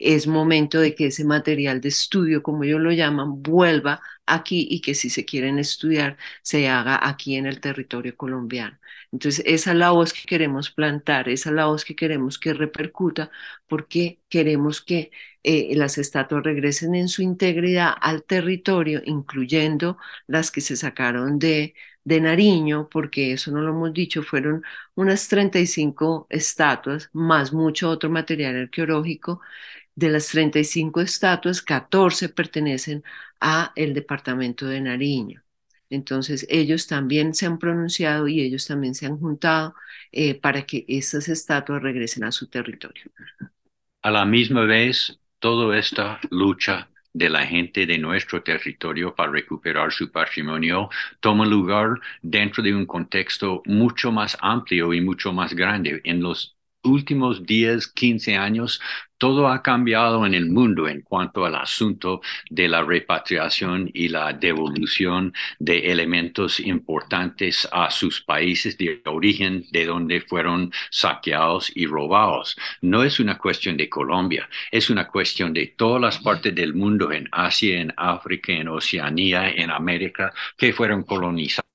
es 0.00 0.26
momento 0.26 0.80
de 0.80 0.94
que 0.94 1.06
ese 1.06 1.24
material 1.24 1.80
de 1.80 1.88
estudio, 1.88 2.42
como 2.42 2.64
ellos 2.64 2.80
lo 2.80 2.92
llaman, 2.92 3.42
vuelva 3.42 4.00
aquí 4.26 4.66
y 4.70 4.80
que 4.80 4.94
si 4.94 5.10
se 5.10 5.24
quieren 5.24 5.58
estudiar, 5.58 6.16
se 6.42 6.68
haga 6.68 6.98
aquí 7.08 7.36
en 7.36 7.46
el 7.46 7.60
territorio 7.60 8.16
colombiano. 8.16 8.78
Entonces, 9.12 9.42
esa 9.46 9.72
es 9.72 9.76
la 9.78 9.90
voz 9.90 10.12
que 10.12 10.22
queremos 10.26 10.70
plantar, 10.70 11.28
esa 11.28 11.48
es 11.50 11.54
la 11.56 11.66
voz 11.66 11.84
que 11.84 11.96
queremos 11.96 12.38
que 12.38 12.52
repercuta, 12.54 13.30
porque 13.66 14.20
queremos 14.28 14.82
que 14.82 15.10
eh, 15.42 15.74
las 15.76 15.98
estatuas 15.98 16.42
regresen 16.44 16.94
en 16.94 17.08
su 17.08 17.22
integridad 17.22 17.92
al 18.00 18.22
territorio, 18.24 19.00
incluyendo 19.04 19.98
las 20.26 20.50
que 20.50 20.60
se 20.60 20.76
sacaron 20.76 21.38
de, 21.38 21.74
de 22.04 22.20
Nariño, 22.20 22.88
porque 22.90 23.32
eso 23.32 23.50
no 23.50 23.60
lo 23.62 23.70
hemos 23.70 23.92
dicho, 23.92 24.22
fueron 24.22 24.62
unas 24.94 25.28
35 25.28 26.26
estatuas, 26.30 27.08
más 27.12 27.52
mucho 27.52 27.88
otro 27.90 28.10
material 28.10 28.56
arqueológico 28.56 29.40
de 29.98 30.10
las 30.10 30.28
35 30.28 31.00
estatuas, 31.00 31.60
14 31.60 32.28
pertenecen 32.28 33.02
a 33.40 33.72
el 33.74 33.94
departamento 33.94 34.66
de 34.66 34.80
Nariño. 34.80 35.42
Entonces, 35.90 36.46
ellos 36.50 36.86
también 36.86 37.34
se 37.34 37.46
han 37.46 37.58
pronunciado 37.58 38.28
y 38.28 38.40
ellos 38.40 38.66
también 38.66 38.94
se 38.94 39.06
han 39.06 39.18
juntado 39.18 39.74
eh, 40.12 40.34
para 40.34 40.62
que 40.62 40.84
estas 40.86 41.28
estatuas 41.28 41.82
regresen 41.82 42.24
a 42.24 42.32
su 42.32 42.46
territorio. 42.46 43.10
A 44.02 44.10
la 44.10 44.24
misma 44.24 44.62
vez, 44.64 45.18
toda 45.40 45.78
esta 45.78 46.20
lucha 46.30 46.88
de 47.12 47.30
la 47.30 47.46
gente 47.46 47.86
de 47.86 47.98
nuestro 47.98 48.42
territorio 48.42 49.14
para 49.16 49.32
recuperar 49.32 49.92
su 49.92 50.12
patrimonio 50.12 50.90
toma 51.20 51.46
lugar 51.46 51.94
dentro 52.22 52.62
de 52.62 52.74
un 52.74 52.86
contexto 52.86 53.62
mucho 53.66 54.12
más 54.12 54.36
amplio 54.40 54.92
y 54.94 55.00
mucho 55.00 55.32
más 55.32 55.54
grande. 55.54 56.00
En 56.04 56.22
los 56.22 56.57
últimos 56.88 57.46
10, 57.46 57.86
15 57.88 58.36
años, 58.36 58.80
todo 59.18 59.48
ha 59.48 59.62
cambiado 59.62 60.24
en 60.24 60.34
el 60.34 60.48
mundo 60.48 60.88
en 60.88 61.02
cuanto 61.02 61.44
al 61.44 61.56
asunto 61.56 62.20
de 62.50 62.68
la 62.68 62.82
repatriación 62.82 63.90
y 63.92 64.08
la 64.08 64.32
devolución 64.32 65.34
de 65.58 65.90
elementos 65.90 66.60
importantes 66.60 67.68
a 67.72 67.90
sus 67.90 68.22
países 68.22 68.78
de 68.78 69.02
origen 69.06 69.64
de 69.72 69.86
donde 69.86 70.20
fueron 70.20 70.72
saqueados 70.90 71.70
y 71.74 71.86
robados. 71.86 72.56
No 72.80 73.02
es 73.02 73.20
una 73.20 73.38
cuestión 73.38 73.76
de 73.76 73.88
Colombia, 73.88 74.48
es 74.70 74.88
una 74.88 75.08
cuestión 75.08 75.52
de 75.52 75.66
todas 75.66 76.00
las 76.00 76.18
partes 76.18 76.54
del 76.54 76.74
mundo, 76.74 77.12
en 77.12 77.28
Asia, 77.32 77.80
en 77.80 77.92
África, 77.96 78.52
en 78.52 78.68
Oceanía, 78.68 79.50
en 79.50 79.70
América, 79.70 80.32
que 80.56 80.72
fueron 80.72 81.02
colonizados 81.02 81.67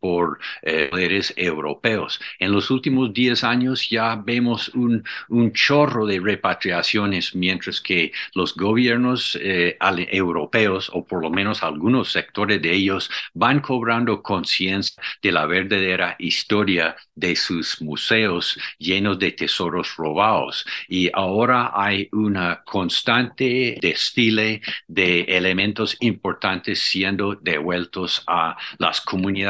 por 0.00 0.38
eh, 0.62 0.88
poderes 0.90 1.32
europeos. 1.36 2.20
En 2.38 2.52
los 2.52 2.70
últimos 2.70 3.12
10 3.12 3.44
años 3.44 3.88
ya 3.88 4.16
vemos 4.16 4.70
un, 4.70 5.04
un 5.28 5.52
chorro 5.52 6.06
de 6.06 6.20
repatriaciones, 6.20 7.34
mientras 7.34 7.80
que 7.80 8.12
los 8.34 8.54
gobiernos 8.54 9.38
eh, 9.40 9.76
europeos, 10.10 10.90
o 10.92 11.04
por 11.04 11.22
lo 11.22 11.30
menos 11.30 11.62
algunos 11.62 12.10
sectores 12.12 12.62
de 12.62 12.72
ellos, 12.72 13.10
van 13.34 13.60
cobrando 13.60 14.22
conciencia 14.22 15.02
de 15.22 15.32
la 15.32 15.46
verdadera 15.46 16.16
historia 16.18 16.96
de 17.14 17.36
sus 17.36 17.80
museos 17.82 18.58
llenos 18.78 19.18
de 19.18 19.32
tesoros 19.32 19.96
robados. 19.96 20.64
Y 20.88 21.10
ahora 21.12 21.72
hay 21.74 22.08
una 22.12 22.62
constante 22.64 23.78
desfile 23.80 24.62
de 24.88 25.22
elementos 25.22 25.96
importantes 26.00 26.80
siendo 26.80 27.34
devueltos 27.34 28.22
a 28.26 28.56
las 28.78 29.00
comunidades 29.00 29.41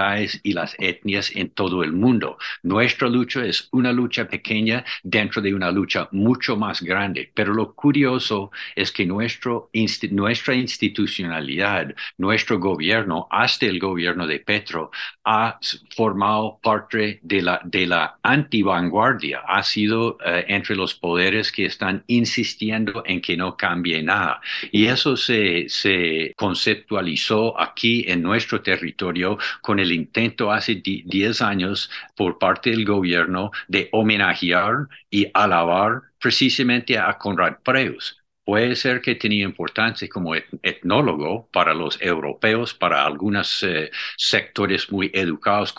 y 0.42 0.52
las 0.52 0.74
etnias 0.78 1.34
en 1.34 1.50
todo 1.50 1.82
el 1.82 1.92
mundo. 1.92 2.38
Nuestra 2.62 3.08
lucha 3.08 3.44
es 3.44 3.68
una 3.72 3.92
lucha 3.92 4.28
pequeña 4.28 4.84
dentro 5.02 5.42
de 5.42 5.54
una 5.54 5.70
lucha 5.70 6.08
mucho 6.12 6.56
más 6.56 6.82
grande, 6.82 7.30
pero 7.34 7.52
lo 7.52 7.74
curioso 7.74 8.50
es 8.74 8.92
que 8.92 9.06
nuestro, 9.06 9.70
nuestra 10.10 10.54
institucionalidad, 10.54 11.94
nuestro 12.18 12.58
gobierno, 12.58 13.26
hasta 13.30 13.66
el 13.66 13.78
gobierno 13.78 14.26
de 14.26 14.40
Petro, 14.40 14.90
ha 15.24 15.58
formado 15.94 16.58
parte 16.62 17.20
de 17.22 17.42
la, 17.42 17.60
de 17.64 17.86
la 17.86 18.18
antivanguardia, 18.22 19.42
ha 19.46 19.62
sido 19.62 20.18
eh, 20.24 20.44
entre 20.48 20.76
los 20.76 20.94
poderes 20.94 21.52
que 21.52 21.66
están 21.66 22.04
insistiendo 22.06 23.02
en 23.06 23.20
que 23.20 23.36
no 23.36 23.56
cambie 23.56 24.02
nada. 24.02 24.40
Y 24.70 24.86
eso 24.86 25.16
se, 25.16 25.68
se 25.68 26.32
conceptualizó 26.36 27.58
aquí 27.60 28.04
en 28.08 28.22
nuestro 28.22 28.62
territorio 28.62 29.38
con 29.60 29.78
el 29.82 29.92
intento 29.92 30.50
hace 30.52 30.76
10 30.76 31.42
años 31.42 31.90
por 32.16 32.38
parte 32.38 32.70
del 32.70 32.84
gobierno 32.84 33.50
de 33.68 33.88
homenajear 33.92 34.88
y 35.10 35.28
alabar 35.34 36.02
precisamente 36.18 36.98
a 36.98 37.16
Conrad 37.18 37.58
Preus. 37.62 38.18
Puede 38.44 38.74
ser 38.76 39.00
que 39.00 39.14
tenía 39.14 39.44
importancia 39.44 40.08
como 40.08 40.34
etnólogo 40.34 41.48
para 41.52 41.74
los 41.74 42.00
europeos, 42.02 42.74
para 42.74 43.06
algunos 43.06 43.62
eh, 43.62 43.90
sectores 44.16 44.90
muy 44.90 45.10
educados. 45.14 45.74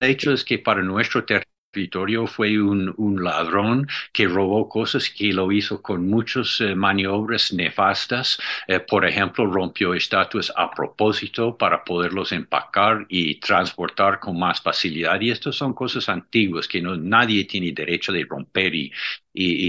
El 0.00 0.10
hecho 0.10 0.32
es 0.32 0.44
que 0.44 0.58
para 0.58 0.82
nuestro 0.82 1.24
territorio 1.24 1.49
Vittorio 1.72 2.26
fue 2.26 2.60
un, 2.60 2.94
ladrón 3.22 3.86
que 4.12 4.26
robó 4.26 4.68
cosas 4.68 5.08
que 5.10 5.32
lo 5.32 5.52
hizo 5.52 5.80
con 5.82 6.08
muchas 6.08 6.60
eh, 6.60 6.74
maniobras 6.74 7.52
nefastas. 7.52 8.38
Eh, 8.66 8.80
por 8.80 9.06
ejemplo, 9.06 9.46
rompió 9.46 9.94
estatuas 9.94 10.52
a 10.56 10.70
propósito 10.70 11.56
para 11.56 11.84
poderlos 11.84 12.32
empacar 12.32 13.06
y 13.08 13.36
transportar 13.36 14.18
con 14.18 14.38
más 14.38 14.60
facilidad. 14.60 15.20
Y 15.20 15.30
estas 15.30 15.54
son 15.56 15.72
cosas 15.74 16.08
antiguas 16.08 16.66
que 16.66 16.82
nadie 16.82 17.44
tiene 17.44 17.72
derecho 17.72 18.12
de 18.12 18.24
romper 18.24 18.74
y, 18.74 18.92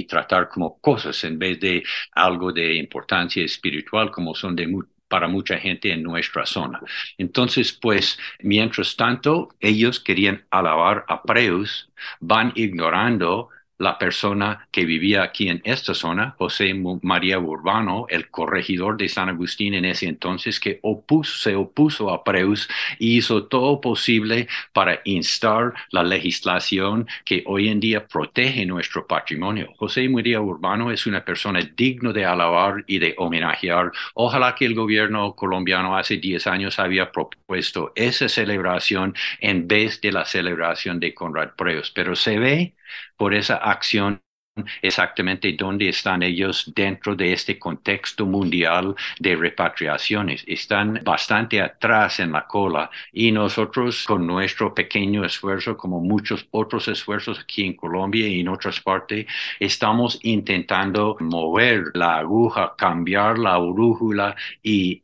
tratar 0.07 0.49
como 0.49 0.79
cosas 0.81 1.23
en 1.23 1.37
vez 1.37 1.59
de 1.59 1.83
algo 2.13 2.51
de 2.51 2.75
importancia 2.75 3.43
espiritual 3.43 4.11
como 4.11 4.33
son 4.35 4.55
de 4.55 4.67
para 5.11 5.27
mucha 5.27 5.57
gente 5.57 5.91
en 5.91 6.01
nuestra 6.01 6.45
zona. 6.45 6.79
Entonces, 7.17 7.73
pues, 7.73 8.17
mientras 8.39 8.95
tanto, 8.95 9.49
ellos 9.59 9.99
querían 9.99 10.45
alabar 10.49 11.03
a 11.09 11.21
Preus, 11.21 11.91
van 12.21 12.53
ignorando 12.55 13.49
la 13.81 13.97
persona 13.97 14.67
que 14.71 14.85
vivía 14.85 15.23
aquí 15.23 15.49
en 15.49 15.61
esta 15.63 15.93
zona, 15.93 16.35
José 16.37 16.73
María 17.01 17.39
Urbano, 17.39 18.05
el 18.09 18.29
corregidor 18.29 18.95
de 18.95 19.09
San 19.09 19.29
Agustín 19.29 19.73
en 19.73 19.85
ese 19.85 20.07
entonces, 20.07 20.59
que 20.59 20.79
se 21.23 21.55
opuso 21.55 22.11
a 22.11 22.23
Preus 22.23 22.69
y 22.99 23.17
hizo 23.17 23.45
todo 23.45 23.81
posible 23.81 24.47
para 24.71 25.01
instar 25.03 25.73
la 25.89 26.03
legislación 26.03 27.07
que 27.25 27.43
hoy 27.47 27.69
en 27.69 27.79
día 27.79 28.05
protege 28.07 28.65
nuestro 28.65 29.07
patrimonio. 29.07 29.73
José 29.77 30.07
María 30.09 30.41
Urbano 30.41 30.91
es 30.91 31.07
una 31.07 31.25
persona 31.25 31.59
digno 31.75 32.13
de 32.13 32.25
alabar 32.25 32.83
y 32.85 32.99
de 32.99 33.15
homenajear. 33.17 33.91
Ojalá 34.13 34.53
que 34.53 34.65
el 34.65 34.75
gobierno 34.75 35.33
colombiano 35.35 35.97
hace 35.97 36.17
10 36.17 36.45
años 36.47 36.77
había 36.77 37.11
propuesto 37.11 37.93
esa 37.95 38.29
celebración 38.29 39.15
en 39.39 39.67
vez 39.67 39.99
de 40.01 40.11
la 40.11 40.25
celebración 40.25 40.99
de 40.99 41.15
Conrad 41.15 41.51
Preus, 41.55 41.89
pero 41.89 42.15
se 42.15 42.37
ve 42.37 42.73
por 43.17 43.33
esa 43.33 43.55
acción 43.57 44.23
exactamente 44.81 45.53
dónde 45.57 45.89
están 45.89 46.23
ellos 46.23 46.71
dentro 46.75 47.15
de 47.15 47.33
este 47.33 47.57
contexto 47.57 48.25
mundial 48.25 48.95
de 49.19 49.35
repatriaciones. 49.35 50.43
Están 50.47 50.99
bastante 51.03 51.61
atrás 51.61 52.19
en 52.19 52.31
la 52.33 52.45
cola 52.47 52.89
y 53.13 53.31
nosotros 53.31 54.05
con 54.05 54.27
nuestro 54.27 54.73
pequeño 54.73 55.23
esfuerzo, 55.25 55.77
como 55.77 55.99
muchos 56.01 56.47
otros 56.51 56.87
esfuerzos 56.87 57.39
aquí 57.39 57.65
en 57.65 57.75
Colombia 57.75 58.27
y 58.27 58.41
en 58.41 58.49
otras 58.49 58.79
partes, 58.81 59.25
estamos 59.59 60.19
intentando 60.23 61.15
mover 61.19 61.85
la 61.93 62.17
aguja, 62.17 62.73
cambiar 62.77 63.37
la 63.39 63.57
brújula 63.57 64.35
y 64.61 65.01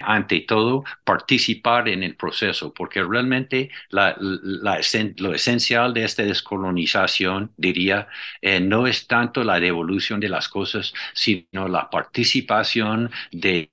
ante, 0.00 0.40
todo 0.46 0.84
participar 1.04 1.88
en 1.88 2.02
el 2.02 2.16
proceso, 2.16 2.72
porque 2.74 3.02
realmente 3.02 3.70
la, 3.90 4.16
lo 4.18 5.34
esencial 5.34 5.94
de 5.94 6.04
esta 6.04 6.22
descolonización, 6.22 7.52
diría, 7.56 8.08
en 8.42 8.63
no 8.64 8.86
es 8.86 9.06
tanto 9.06 9.44
la 9.44 9.60
devolución 9.60 10.20
de 10.20 10.28
las 10.28 10.48
cosas, 10.48 10.92
sino 11.14 11.68
la 11.68 11.90
participación 11.90 13.10
de, 13.32 13.70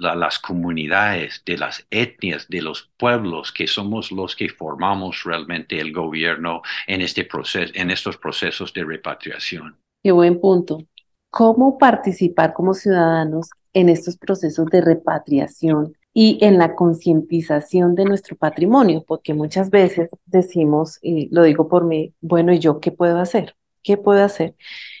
las 0.00 0.38
comunidades, 0.38 1.42
de 1.44 1.58
las 1.58 1.86
etnias, 1.90 2.48
de 2.48 2.62
los 2.62 2.90
pueblos, 2.96 3.52
que 3.52 3.66
somos 3.66 4.12
los 4.12 4.36
que 4.36 4.48
formamos 4.48 5.24
realmente 5.24 5.80
el 5.80 5.92
gobierno 5.92 6.62
en, 6.86 7.00
este 7.00 7.24
proceso, 7.24 7.72
en 7.74 7.90
estos 7.90 8.16
procesos 8.16 8.72
de 8.72 8.84
repatriación. 8.84 9.76
Qué 10.02 10.12
buen 10.12 10.40
punto. 10.40 10.84
¿Cómo 11.30 11.78
participar 11.78 12.52
como 12.52 12.74
ciudadanos 12.74 13.50
en 13.72 13.88
estos 13.88 14.16
procesos 14.16 14.66
de 14.66 14.80
repatriación 14.80 15.94
y 16.12 16.38
en 16.44 16.58
la 16.58 16.74
concientización 16.74 17.94
de 17.94 18.04
nuestro 18.04 18.36
patrimonio? 18.36 19.04
Porque 19.06 19.34
muchas 19.34 19.70
veces 19.70 20.10
decimos, 20.26 20.98
y 21.02 21.28
lo 21.32 21.44
digo 21.44 21.68
por 21.68 21.84
mí, 21.84 22.14
bueno, 22.20 22.52
¿y 22.52 22.58
yo 22.58 22.80
qué 22.80 22.90
puedo 22.90 23.18
hacer? 23.18 23.54
¿Qué 23.82 23.96
puedo 23.96 24.22
hacer? 24.24 24.54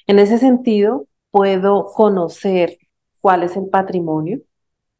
En 0.06 0.18
ese 0.18 0.38
sentido, 0.38 1.06
puedo 1.30 1.86
conocer 1.86 2.78
cuál 3.20 3.42
es 3.42 3.56
el 3.56 3.68
patrimonio, 3.68 4.40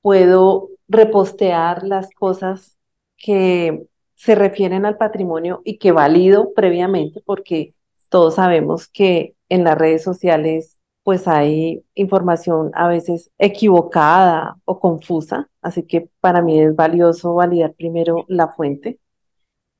puedo 0.02 0.70
repostear 0.88 1.84
las 1.84 2.10
cosas 2.12 2.78
que 3.16 3.86
se 4.14 4.34
refieren 4.34 4.84
al 4.86 4.96
patrimonio 4.98 5.62
y 5.64 5.78
que 5.78 5.92
valido 5.92 6.52
previamente, 6.54 7.22
porque 7.24 7.74
todos 8.10 8.36
sabemos 8.36 8.88
que 8.88 9.36
en 9.48 9.64
las 9.64 9.78
redes 9.78 10.02
sociales 10.02 10.78
pues 11.02 11.26
hay 11.28 11.82
información 11.94 12.70
a 12.74 12.86
veces 12.88 13.30
equivocada 13.38 14.58
o 14.64 14.80
confusa, 14.80 15.48
así 15.62 15.84
que 15.84 16.10
para 16.20 16.42
mí 16.42 16.60
es 16.60 16.76
valioso 16.76 17.34
validar 17.34 17.74
primero 17.74 18.26
la 18.28 18.48
fuente. 18.48 18.98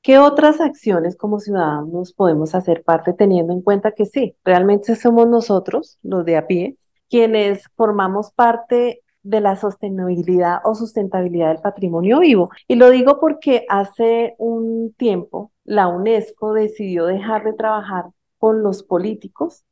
¿Qué 0.01 0.17
otras 0.17 0.59
acciones 0.61 1.15
como 1.15 1.39
ciudadanos 1.39 2.13
podemos 2.13 2.55
hacer 2.55 2.83
parte 2.83 3.13
teniendo 3.13 3.53
en 3.53 3.61
cuenta 3.61 3.91
que 3.91 4.05
sí, 4.05 4.35
realmente 4.43 4.95
somos 4.95 5.27
nosotros, 5.27 5.99
los 6.01 6.25
de 6.25 6.37
a 6.37 6.47
pie, 6.47 6.77
quienes 7.09 7.65
formamos 7.75 8.31
parte 8.31 9.03
de 9.21 9.41
la 9.41 9.55
sostenibilidad 9.55 10.59
o 10.63 10.73
sustentabilidad 10.73 11.49
del 11.49 11.61
patrimonio 11.61 12.19
vivo? 12.19 12.49
Y 12.67 12.75
lo 12.75 12.89
digo 12.89 13.19
porque 13.19 13.65
hace 13.69 14.33
un 14.39 14.93
tiempo 14.97 15.51
la 15.65 15.87
UNESCO 15.87 16.53
decidió 16.53 17.05
dejar 17.05 17.43
de 17.43 17.53
trabajar 17.53 18.05
con 18.39 18.63
los 18.63 18.81
políticos 18.83 19.65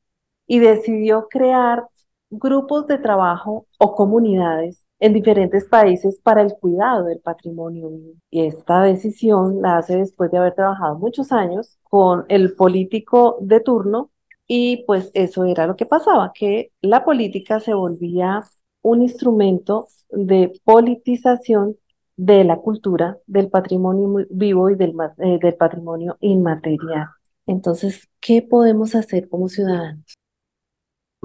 y 0.45 0.59
decidió 0.59 1.27
crear 1.27 1.87
grupos 2.29 2.85
de 2.85 2.99
trabajo 2.99 3.65
o 3.79 3.95
comunidades 3.95 4.85
en 4.99 5.13
diferentes 5.13 5.65
países 5.65 6.19
para 6.21 6.41
el 6.41 6.53
cuidado 6.59 7.05
del 7.05 7.19
patrimonio. 7.19 7.89
Y 8.29 8.45
esta 8.45 8.83
decisión 8.83 9.61
la 9.61 9.77
hace 9.77 9.97
después 9.97 10.31
de 10.31 10.37
haber 10.37 10.55
trabajado 10.55 10.97
muchos 10.97 11.31
años 11.31 11.77
con 11.83 12.25
el 12.29 12.55
político 12.55 13.37
de 13.41 13.59
turno 13.61 14.11
y 14.47 14.83
pues 14.85 15.11
eso 15.13 15.45
era 15.45 15.67
lo 15.67 15.75
que 15.75 15.85
pasaba, 15.85 16.31
que 16.33 16.71
la 16.81 17.05
política 17.05 17.59
se 17.59 17.73
volvía 17.73 18.43
un 18.81 19.03
instrumento 19.03 19.87
de 20.09 20.53
politización 20.63 21.77
de 22.17 22.43
la 22.43 22.57
cultura, 22.57 23.17
del 23.27 23.49
patrimonio 23.49 24.25
vivo 24.29 24.69
y 24.69 24.75
del, 24.75 24.93
eh, 25.19 25.39
del 25.41 25.55
patrimonio 25.55 26.17
inmaterial. 26.19 27.07
Entonces, 27.45 28.09
¿qué 28.19 28.41
podemos 28.41 28.95
hacer 28.95 29.29
como 29.29 29.49
ciudadanos? 29.49 30.18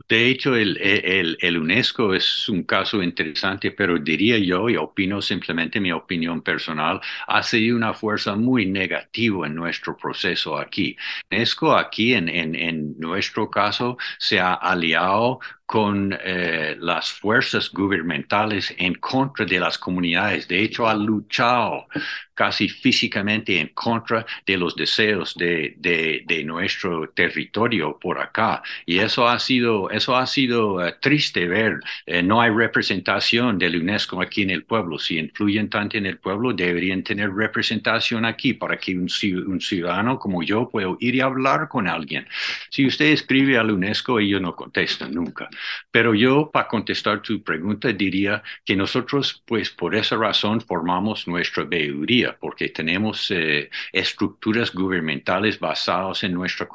De 0.09 0.29
hecho, 0.29 0.57
el, 0.57 0.77
el, 0.79 1.39
el, 1.41 1.57
UNESCO 1.57 2.15
es 2.15 2.49
un 2.49 2.65
caso 2.65 3.01
interesante, 3.03 3.71
pero 3.71 3.97
diría 3.99 4.37
yo, 4.39 4.69
y 4.69 4.77
opino 4.77 5.23
simplemente 5.23 5.81
mi 5.81 5.93
opinión 5.93 6.43
personal, 6.43 7.01
ha 7.29 7.43
sido 7.45 7.77
una 7.77 7.95
fuerza 7.95 8.35
muy 8.35 8.67
negativa 8.67 9.47
en 9.47 9.55
nuestro 9.55 9.97
proceso 9.97 10.59
aquí. 10.59 10.97
UNESCO 11.31 11.77
aquí, 11.77 12.13
en, 12.15 12.29
en, 12.29 12.55
en 12.57 12.99
nuestro 12.99 13.49
caso, 13.51 13.97
se 14.19 14.41
ha 14.41 14.55
aliado 14.55 15.39
con 15.67 16.17
eh, 16.23 16.77
las 16.79 17.11
fuerzas 17.13 17.71
gubernamentales 17.71 18.75
en 18.77 18.95
contra 18.95 19.47
de 19.47 19.59
las 19.59 19.79
comunidades. 19.79 20.47
De 20.47 20.61
hecho, 20.61 20.87
ha 20.87 20.95
luchado 20.95 21.87
casi 22.35 22.69
físicamente 22.69 23.59
en 23.59 23.69
contra 23.69 24.27
de 24.45 24.57
los 24.59 24.75
deseos 24.75 25.35
de, 25.37 25.75
de, 25.79 26.45
nuestro 26.45 27.09
territorio 27.11 27.99
por 27.99 28.19
acá. 28.19 28.63
Y 28.85 28.99
eso 28.99 29.27
ha 29.27 29.39
sido, 29.39 29.89
eso 29.91 30.17
ha 30.17 30.27
sido 30.27 30.85
eh, 30.85 30.97
triste 31.01 31.47
ver. 31.47 31.81
Eh, 32.07 32.23
no 32.23 32.43
hay 32.43 32.51
representación 32.51 33.57
del 33.59 33.81
UNESCO 33.81 34.21
aquí 34.21 34.43
en 34.43 34.51
el 34.51 34.65
pueblo. 34.65 34.99
Si 34.99 35.19
influyen 35.19 35.71
tanto 35.71 35.97
en 35.97 36.07
el 36.07 36.19
pueblo, 36.19 36.53
deberían 36.53 37.03
tener 37.03 37.31
representación 37.33 38.25
aquí 38.25 38.53
para 38.53 38.77
que 38.77 38.95
un, 38.95 39.09
un 39.47 39.61
ciudadano 39.61 40.19
como 40.19 40.43
yo 40.43 40.69
pueda 40.69 40.89
ir 41.01 41.15
y 41.15 41.21
hablar 41.21 41.69
con 41.69 41.89
alguien. 41.89 42.27
Si 42.69 42.87
usted 42.87 43.07
escribe 43.07 43.57
al 43.57 43.71
UNESCO, 43.71 44.19
ellos 44.19 44.43
no 44.43 44.55
contestan 44.55 45.15
nunca. 45.15 45.49
Pero 45.91 46.15
yo, 46.15 46.51
para 46.51 46.69
contestar 46.69 47.23
tu 47.23 47.43
pregunta, 47.43 47.93
diría 47.93 48.43
que 48.65 48.77
nosotros, 48.77 49.43
pues 49.47 49.71
por 49.71 49.95
esa 49.95 50.17
razón, 50.17 50.61
formamos 50.61 51.27
nuestra 51.29 51.65
veeduría, 51.65 52.37
porque 52.39 52.69
tenemos 52.69 53.31
eh, 53.31 53.71
estructuras 53.93 54.73
gubernamentales 54.73 55.59
basadas 55.59 56.23
en 56.25 56.33
nuestra 56.35 56.67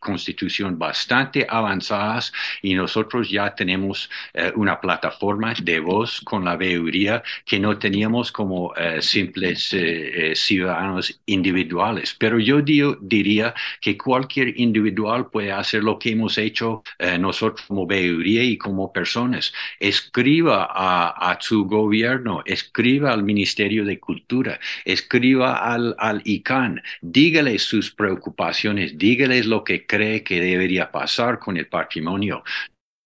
constitución 0.00 0.78
bastante 0.78 1.46
avanzadas 1.48 2.32
y 2.62 2.74
nosotros 2.74 3.30
ya 3.30 3.54
tenemos 3.54 4.10
eh, 4.34 4.52
una 4.54 4.80
plataforma 4.80 5.54
de 5.62 5.80
voz 5.80 6.20
con 6.22 6.44
la 6.44 6.56
veeduría 6.56 7.22
que 7.44 7.58
no 7.60 7.78
teníamos 7.78 8.32
como 8.32 8.74
eh, 8.76 9.00
simples 9.02 9.74
ciudadanos 10.34 11.20
individuales. 11.26 12.14
Pero 12.18 12.38
yo 12.38 12.60
diría 12.60 13.54
que 13.80 13.96
cualquier 13.96 14.58
individual 14.60 15.30
puede 15.30 15.52
hacer 15.52 15.82
lo 15.82 15.98
que 15.98 16.10
hemos 16.10 16.38
hecho 16.38 16.82
nosotros 17.18 17.66
como 17.66 17.86
veeduría 17.86 18.07
y 18.08 18.58
como 18.58 18.92
personas. 18.92 19.52
Escriba 19.80 20.68
a, 20.70 21.38
su 21.40 21.64
gobierno, 21.64 22.42
escriba 22.44 23.12
al 23.12 23.22
Ministerio 23.22 23.84
de 23.84 24.00
Cultura, 24.00 24.58
escriba 24.84 25.56
al, 25.56 25.94
al 25.98 26.22
ICANN, 26.24 26.82
dígale 27.00 27.58
sus 27.58 27.90
preocupaciones, 27.90 28.98
dígales 28.98 29.46
lo 29.46 29.64
que 29.64 29.86
cree 29.86 30.22
que 30.22 30.40
debería 30.40 30.90
pasar 30.90 31.38
con 31.38 31.56
el 31.56 31.66
patrimonio. 31.66 32.42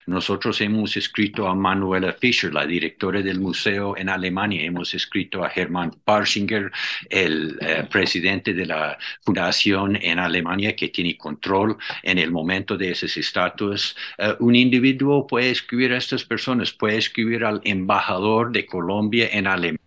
Nosotros 0.07 0.61
hemos 0.61 0.97
escrito 0.97 1.47
a 1.47 1.55
Manuela 1.55 2.12
Fischer, 2.12 2.53
la 2.53 2.67
directora 2.67 3.23
del 3.23 3.41
museo 3.41 3.97
en 3.97 4.09
Alemania. 4.09 4.62
Hemos 4.62 4.95
escrito 4.95 5.45
a 5.45 5.53
Hermann 5.55 5.93
Parschinger, 6.05 6.71
el 7.09 7.59
eh, 7.61 7.87
presidente 7.91 8.53
de 8.53 8.67
la 8.67 8.99
fundación 9.21 9.97
en 9.97 10.19
Alemania 10.19 10.75
que 10.75 10.88
tiene 10.88 11.17
control 11.17 11.77
en 12.03 12.19
el 12.19 12.31
momento 12.31 12.77
de 12.77 12.91
esas 12.91 13.17
estatuas. 13.17 13.97
Eh, 14.19 14.35
un 14.41 14.55
individuo 14.55 15.27
puede 15.27 15.51
escribir 15.51 15.93
a 15.93 15.99
estas 15.99 16.25
personas, 16.25 16.73
puede 16.73 16.99
escribir 16.99 17.45
al 17.45 17.61
embajador 17.65 18.53
de 18.53 18.67
Colombia 18.67 19.29
en 19.33 19.47
Alemania 19.47 19.82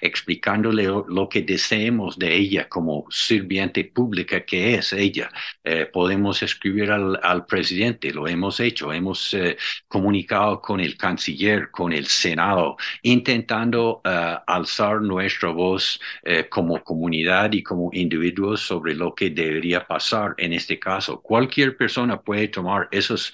explicándole 0.00 0.84
lo, 0.84 1.28
que 1.28 1.42
deseemos 1.42 2.18
de 2.18 2.34
ella 2.34 2.68
como 2.68 3.06
sirviente 3.10 3.84
pública 3.84 4.44
que 4.44 4.74
es 4.74 4.92
ella. 4.92 5.30
Eh, 5.64 5.86
podemos 5.86 6.42
escribir 6.42 6.90
al, 6.90 7.46
presidente, 7.46 8.12
lo 8.12 8.28
hemos 8.28 8.60
hecho, 8.60 8.92
hemos 8.92 9.34
eh, 9.34 9.56
comunicado 9.88 10.60
con 10.60 10.80
el 10.80 10.96
canciller, 10.96 11.70
con 11.70 11.92
el 11.92 12.06
Senado, 12.06 12.76
intentando 13.02 14.00
eh, 14.04 14.36
alzar 14.46 15.00
nuestra 15.00 15.50
voz 15.50 16.00
como 16.48 16.82
comunidad 16.82 17.52
y 17.52 17.62
como 17.62 17.90
individuos 17.92 18.60
sobre 18.60 18.94
lo 18.94 19.14
que 19.14 19.30
debería 19.30 19.86
pasar 19.86 20.34
en 20.38 20.52
este 20.52 20.78
caso. 20.78 21.20
Cualquier 21.20 21.76
persona 21.76 22.20
puede 22.20 22.48
tomar 22.48 22.88
esos 22.90 23.32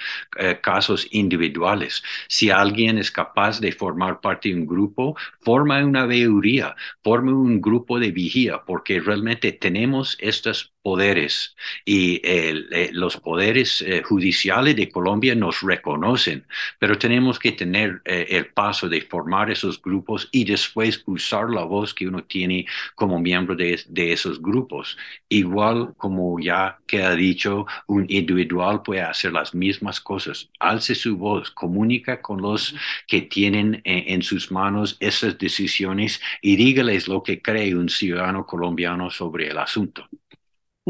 casos 0.62 1.06
individuales. 1.10 2.02
Si 2.28 2.50
alguien 2.50 2.98
es 2.98 3.10
capaz 3.10 3.60
de 3.60 3.72
formar 3.72 4.20
parte 4.20 4.48
de 4.48 4.54
un 4.54 4.66
grupo, 4.66 5.16
forma 5.40 5.78
una 5.84 5.97
veeduría, 6.06 6.76
forme 7.02 7.32
un 7.32 7.60
grupo 7.60 7.98
de 7.98 8.10
vigía, 8.12 8.64
porque 8.66 9.00
realmente 9.00 9.52
tenemos 9.52 10.16
estos 10.20 10.74
poderes 10.88 11.54
y 11.84 12.18
eh, 12.24 12.88
los 12.92 13.18
poderes 13.18 13.82
eh, 13.82 14.02
judiciales 14.02 14.74
de 14.74 14.88
Colombia 14.88 15.34
nos 15.34 15.60
reconocen, 15.60 16.46
pero 16.78 16.96
tenemos 16.96 17.38
que 17.38 17.52
tener 17.52 18.00
eh, 18.06 18.24
el 18.30 18.46
paso 18.46 18.88
de 18.88 19.02
formar 19.02 19.50
esos 19.50 19.82
grupos 19.82 20.30
y 20.32 20.44
después 20.46 21.02
usar 21.04 21.50
la 21.50 21.64
voz 21.64 21.92
que 21.92 22.08
uno 22.08 22.24
tiene 22.24 22.64
como 22.94 23.20
miembro 23.20 23.54
de, 23.54 23.78
de 23.86 24.12
esos 24.14 24.40
grupos. 24.40 24.96
Igual 25.28 25.92
como 25.98 26.40
ya 26.40 26.78
queda 26.86 27.14
dicho, 27.14 27.66
un 27.86 28.06
individual 28.08 28.80
puede 28.82 29.02
hacer 29.02 29.32
las 29.32 29.54
mismas 29.54 30.00
cosas, 30.00 30.48
alce 30.58 30.94
su 30.94 31.18
voz, 31.18 31.50
comunica 31.50 32.22
con 32.22 32.40
los 32.40 32.74
que 33.06 33.20
tienen 33.20 33.82
en 33.84 34.22
sus 34.22 34.50
manos 34.50 34.96
esas 35.00 35.36
decisiones 35.36 36.18
y 36.40 36.56
dígales 36.56 37.08
lo 37.08 37.22
que 37.22 37.42
cree 37.42 37.74
un 37.74 37.90
ciudadano 37.90 38.46
colombiano 38.46 39.10
sobre 39.10 39.48
el 39.48 39.58
asunto. 39.58 40.08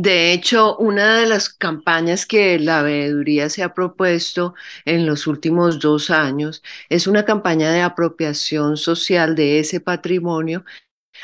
De 0.01 0.33
hecho, 0.33 0.77
una 0.77 1.17
de 1.19 1.27
las 1.27 1.49
campañas 1.49 2.25
que 2.25 2.61
la 2.61 2.83
veeduría 2.83 3.49
se 3.49 3.65
ha 3.65 3.75
propuesto 3.75 4.55
en 4.85 5.07
los 5.07 5.27
últimos 5.27 5.81
dos 5.81 6.11
años 6.11 6.63
es 6.89 7.09
una 7.09 7.25
campaña 7.25 7.73
de 7.73 7.83
apropiación 7.83 8.77
social 8.77 9.35
de 9.35 9.59
ese 9.59 9.81
patrimonio 9.81 10.65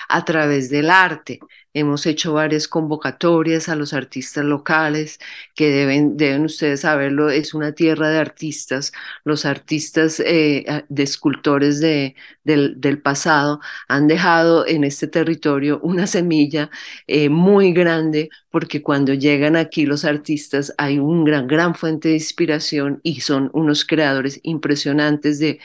a 0.09 0.25
través 0.25 0.71
del 0.71 0.91
arte. 0.91 1.41
Hemos 1.75 2.07
hecho 2.07 2.33
varias 2.35 2.69
convocatorias 2.69 3.69
a 3.69 3.75
los 3.75 3.93
artistas 3.93 4.45
locales, 4.45 5.19
que 5.57 5.71
deben, 5.71 6.17
deben 6.17 6.45
ustedes 6.45 6.83
saberlo, 6.83 7.31
es 7.31 7.53
una 7.53 7.73
tierra 7.73 8.11
de 8.11 8.19
artistas. 8.19 8.93
Los 9.25 9.45
artistas 9.45 10.21
eh, 10.21 10.85
de 10.89 11.03
escultores 11.03 11.81
de, 11.81 12.15
del, 12.45 12.81
del, 12.81 13.01
pasado 13.03 13.61
han 13.89 14.07
dejado 14.07 14.67
en 14.67 14.85
este 14.85 15.09
territorio 15.09 15.81
una 15.83 16.07
semilla 16.07 16.71
eh, 17.09 17.29
muy 17.29 17.73
grande, 17.73 18.31
porque 18.51 18.83
cuando 18.83 19.13
llegan 19.15 19.57
aquí 19.57 19.85
los 19.85 20.05
artistas 20.05 20.73
hay 20.79 20.99
una 21.01 21.25
gran, 21.25 21.47
gran 21.49 21.75
fuente 21.75 22.09
de 22.09 22.15
inspiración 22.15 23.01
y 23.03 23.21
son 23.21 23.51
unos 23.53 23.85
creadores 23.85 24.39
impresionantes 24.45 25.39
de, 25.41 25.59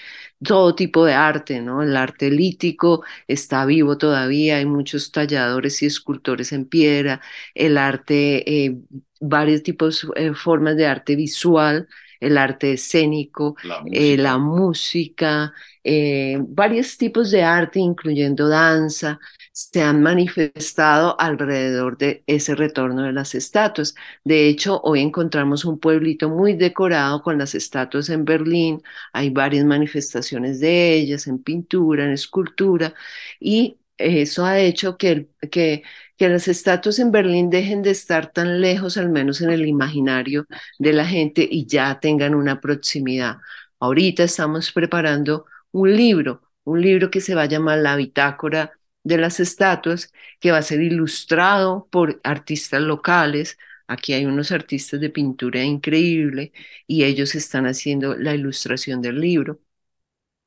todo 0.43 0.75
tipo 0.75 1.05
de 1.05 1.13
arte, 1.13 1.61
¿no? 1.61 1.83
El 1.83 1.95
arte 1.97 2.31
lítico 2.31 3.03
está 3.27 3.65
vivo 3.65 3.97
todavía, 3.97 4.57
hay 4.57 4.65
muchos 4.65 5.11
talladores 5.11 5.81
y 5.83 5.85
escultores 5.87 6.51
en 6.53 6.65
piedra, 6.65 7.21
el 7.55 7.77
arte, 7.77 8.65
eh, 8.65 8.77
varios 9.19 9.63
tipos, 9.63 10.07
eh, 10.15 10.33
formas 10.33 10.77
de 10.77 10.87
arte 10.87 11.15
visual, 11.15 11.87
el 12.19 12.37
arte 12.37 12.73
escénico, 12.73 13.55
la 13.91 14.37
música, 14.37 15.53
eh, 15.83 16.37
varios 16.41 16.97
tipos 16.97 17.31
de 17.31 17.43
arte, 17.43 17.79
incluyendo 17.79 18.47
danza, 18.47 19.19
se 19.51 19.81
han 19.81 20.01
manifestado 20.01 21.19
alrededor 21.19 21.97
de 21.97 22.23
ese 22.27 22.55
retorno 22.55 23.03
de 23.03 23.13
las 23.13 23.35
estatuas. 23.35 23.95
De 24.23 24.47
hecho, 24.47 24.79
hoy 24.83 25.01
encontramos 25.01 25.65
un 25.65 25.79
pueblito 25.79 26.29
muy 26.29 26.53
decorado 26.53 27.21
con 27.21 27.37
las 27.37 27.55
estatuas 27.55 28.09
en 28.09 28.25
Berlín. 28.25 28.81
Hay 29.13 29.29
varias 29.29 29.65
manifestaciones 29.65 30.59
de 30.59 30.93
ellas 30.95 31.27
en 31.27 31.39
pintura, 31.43 32.05
en 32.05 32.11
escultura, 32.11 32.93
y 33.39 33.77
eso 33.99 34.45
ha 34.45 34.59
hecho 34.59 34.97
que, 34.97 35.29
que, 35.51 35.83
las 36.19 36.47
estatuas 36.47 36.99
en 36.99 37.11
Berlín 37.11 37.49
dejen 37.49 37.81
de 37.81 37.91
estar 37.91 38.31
tan 38.31 38.61
lejos, 38.61 38.97
al 38.97 39.09
menos 39.09 39.41
en 39.41 39.51
el 39.51 39.67
imaginario 39.67 40.45
de 40.79 40.93
la 40.93 41.05
gente, 41.05 41.47
y 41.49 41.65
ya 41.67 41.99
tengan 41.99 42.35
una 42.35 42.59
proximidad. 42.61 43.37
Ahorita 43.79 44.23
estamos 44.23 44.71
preparando 44.71 45.45
un 45.71 45.95
libro, 45.95 46.41
un 46.63 46.81
libro 46.81 47.09
que 47.11 47.21
se 47.21 47.35
va 47.35 47.43
a 47.43 47.45
llamar 47.45 47.79
La 47.79 47.95
Bitácora 47.95 48.71
de 49.03 49.17
las 49.17 49.39
estatuas, 49.39 50.11
que 50.39 50.51
va 50.51 50.57
a 50.59 50.61
ser 50.61 50.81
ilustrado 50.81 51.87
por 51.91 52.19
artistas 52.23 52.81
locales. 52.81 53.57
Aquí 53.87 54.13
hay 54.13 54.25
unos 54.25 54.51
artistas 54.51 54.99
de 54.99 55.09
pintura 55.09 55.63
increíble 55.63 56.51
y 56.87 57.03
ellos 57.05 57.35
están 57.35 57.65
haciendo 57.65 58.15
la 58.15 58.35
ilustración 58.35 59.01
del 59.01 59.19
libro. 59.19 59.59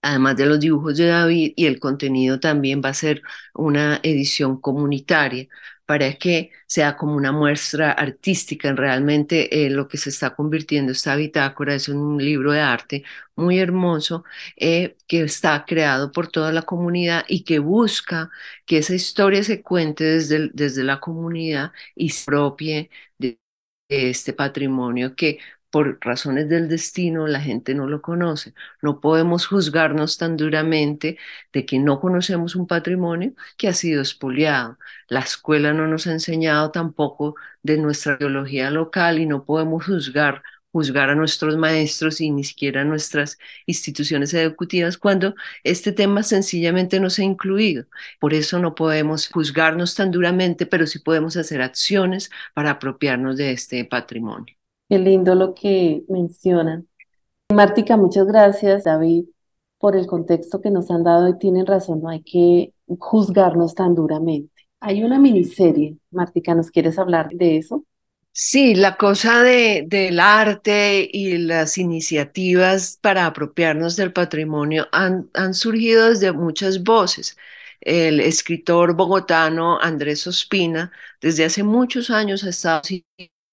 Además 0.03 0.37
de 0.37 0.47
los 0.47 0.61
dibujos 0.61 0.97
de 0.99 1.07
David 1.09 1.53
y 1.57 1.67
el 1.67 1.79
contenido 1.81 2.41
también 2.41 2.83
va 2.85 2.91
a 2.91 2.95
ser 2.95 3.23
una 3.55 4.01
edición 4.03 4.61
comunitaria 4.61 5.49
para 5.87 6.15
que 6.15 6.51
sea 6.67 6.97
como 6.97 7.15
una 7.17 7.33
muestra 7.33 7.93
artística. 7.93 8.73
Realmente 8.73 9.67
eh, 9.67 9.71
lo 9.71 9.89
que 9.89 9.99
se 9.99 10.11
está 10.11 10.35
convirtiendo 10.35 10.93
esta 10.93 11.17
bitácora 11.17 11.75
es 11.75 11.89
un 11.89 12.19
libro 12.19 12.53
de 12.53 12.61
arte 12.61 13.05
muy 13.37 13.59
hermoso 13.59 14.25
eh, 14.57 14.97
que 15.07 15.23
está 15.23 15.65
creado 15.67 16.13
por 16.13 16.29
toda 16.29 16.53
la 16.53 16.63
comunidad 16.63 17.25
y 17.29 17.45
que 17.45 17.59
busca 17.59 18.31
que 18.67 18.79
esa 18.79 18.95
historia 18.95 19.43
se 19.45 19.63
cuente 19.63 20.05
desde, 20.05 20.51
desde 20.53 20.85
la 20.85 21.01
comunidad 21.01 21.73
y 21.95 22.11
se 22.11 22.25
propie 22.27 22.91
de 23.19 23.39
este 23.89 24.33
patrimonio 24.33 25.15
que 25.17 25.39
por 25.73 25.99
razones 26.03 26.49
del 26.51 26.69
destino 26.69 27.27
la 27.27 27.41
gente 27.41 27.75
no 27.75 27.87
lo 27.89 28.03
conoce. 28.03 28.55
No 28.83 29.01
podemos 29.01 29.47
juzgarnos 29.47 30.19
tan 30.19 30.37
duramente 30.37 31.19
de 31.53 31.67
que 31.67 31.79
no 31.79 32.01
conocemos 32.01 32.57
un 32.57 32.67
patrimonio 32.67 33.33
que 33.57 33.69
ha 33.69 33.73
sido 33.75 34.03
expoliado. 34.03 34.79
La 35.09 35.21
escuela 35.21 35.73
no 35.73 35.87
nos 35.89 36.07
ha 36.07 36.13
enseñado 36.13 36.71
tampoco 36.73 37.37
de 37.63 37.79
nuestra 37.79 38.17
biología 38.17 38.71
local 38.71 39.19
y 39.19 39.27
no 39.27 39.45
podemos 39.45 39.85
juzgar 39.87 41.11
a 41.11 41.15
nuestros 41.15 41.57
maestros 41.57 42.21
y 42.21 42.31
ni 42.31 42.45
siquiera 42.45 42.83
a 42.83 42.85
nuestras 42.85 43.39
instituciones 43.67 44.35
educativas 44.35 44.99
cuando 44.99 45.35
este 45.65 45.93
tema 45.93 46.23
sencillamente 46.23 47.01
no 47.01 47.11
se 47.11 47.23
ha 47.23 47.25
incluido. 47.27 47.87
Por 48.21 48.35
eso 48.35 48.59
no 48.59 48.75
podemos 48.75 49.29
juzgarnos 49.29 49.95
tan 49.95 50.11
duramente, 50.11 50.67
pero 50.67 50.87
sí 50.87 50.99
podemos 50.99 51.37
hacer 51.37 51.63
acciones 51.63 52.31
para 52.55 52.71
apropiarnos 52.73 53.37
de 53.39 53.53
este 53.53 53.85
patrimonio. 53.85 54.55
Qué 54.93 54.99
lindo 54.99 55.35
lo 55.35 55.55
que 55.55 56.05
mencionan. 56.11 56.87
Mártica, 57.51 57.97
muchas 57.97 58.27
gracias, 58.27 58.85
David, 58.85 59.25
por 59.79 59.97
el 59.97 60.07
contexto 60.07 60.61
que 60.61 60.71
nos 60.71 60.91
han 60.91 61.03
dado 61.03 61.31
y 61.31 61.39
tienen 61.39 61.65
razón, 61.65 62.03
no 62.03 62.11
hay 62.11 62.23
que 62.23 62.75
juzgarnos 62.99 63.75
tan 63.75 63.95
duramente. 63.95 64.53
Hay 64.81 65.03
una 65.03 65.19
miniserie, 65.19 65.97
Mártica, 66.11 66.55
¿nos 66.55 66.71
quieres 66.71 66.99
hablar 66.99 67.31
de 67.33 67.57
eso? 67.57 67.87
Sí, 68.33 68.75
la 68.75 68.99
cosa 68.99 69.43
de, 69.43 69.87
del 69.89 70.21
arte 70.21 71.09
y 71.11 71.39
las 71.39 71.79
iniciativas 71.79 72.99
para 73.01 73.25
apropiarnos 73.25 73.97
del 73.97 74.13
patrimonio 74.13 74.89
han, 74.93 75.31
han 75.33 75.55
surgido 75.55 76.11
desde 76.11 76.33
muchas 76.33 76.83
voces. 76.83 77.39
El 77.81 78.21
escritor 78.21 78.95
bogotano 78.95 79.81
Andrés 79.81 80.27
Ospina 80.27 80.93
desde 81.23 81.47
hace 81.47 81.63
muchos 81.63 82.11
años 82.11 82.45
ha 82.45 82.51
estado 82.51 82.83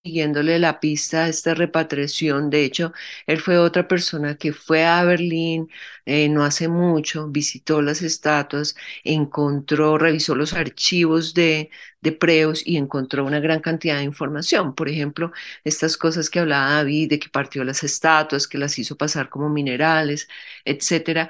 siguiéndole 0.03 0.59
la 0.59 0.79
pista 0.79 1.25
a 1.25 1.27
esta 1.29 1.53
repatriación. 1.53 2.49
De 2.49 2.63
hecho, 2.63 2.93
él 3.27 3.39
fue 3.41 3.57
otra 3.57 3.87
persona 3.87 4.37
que 4.37 4.53
fue 4.53 4.85
a 4.85 5.03
Berlín 5.03 5.69
eh, 6.05 6.29
no 6.29 6.43
hace 6.43 6.67
mucho, 6.69 7.27
visitó 7.29 7.81
las 7.81 8.01
estatuas, 8.01 8.75
encontró, 9.03 9.97
revisó 9.97 10.35
los 10.35 10.53
archivos 10.53 11.33
de, 11.33 11.69
de 12.01 12.11
Preus 12.13 12.65
y 12.65 12.77
encontró 12.77 13.25
una 13.25 13.39
gran 13.41 13.59
cantidad 13.59 13.97
de 13.97 14.03
información. 14.03 14.73
Por 14.73 14.87
ejemplo, 14.89 15.31
estas 15.63 15.97
cosas 15.97 16.29
que 16.29 16.39
hablaba 16.39 16.71
David, 16.75 17.09
de 17.09 17.19
que 17.19 17.29
partió 17.29 17.63
las 17.65 17.83
estatuas, 17.83 18.47
que 18.47 18.57
las 18.57 18.79
hizo 18.79 18.97
pasar 18.97 19.29
como 19.29 19.49
minerales, 19.49 20.27
etcétera. 20.65 21.29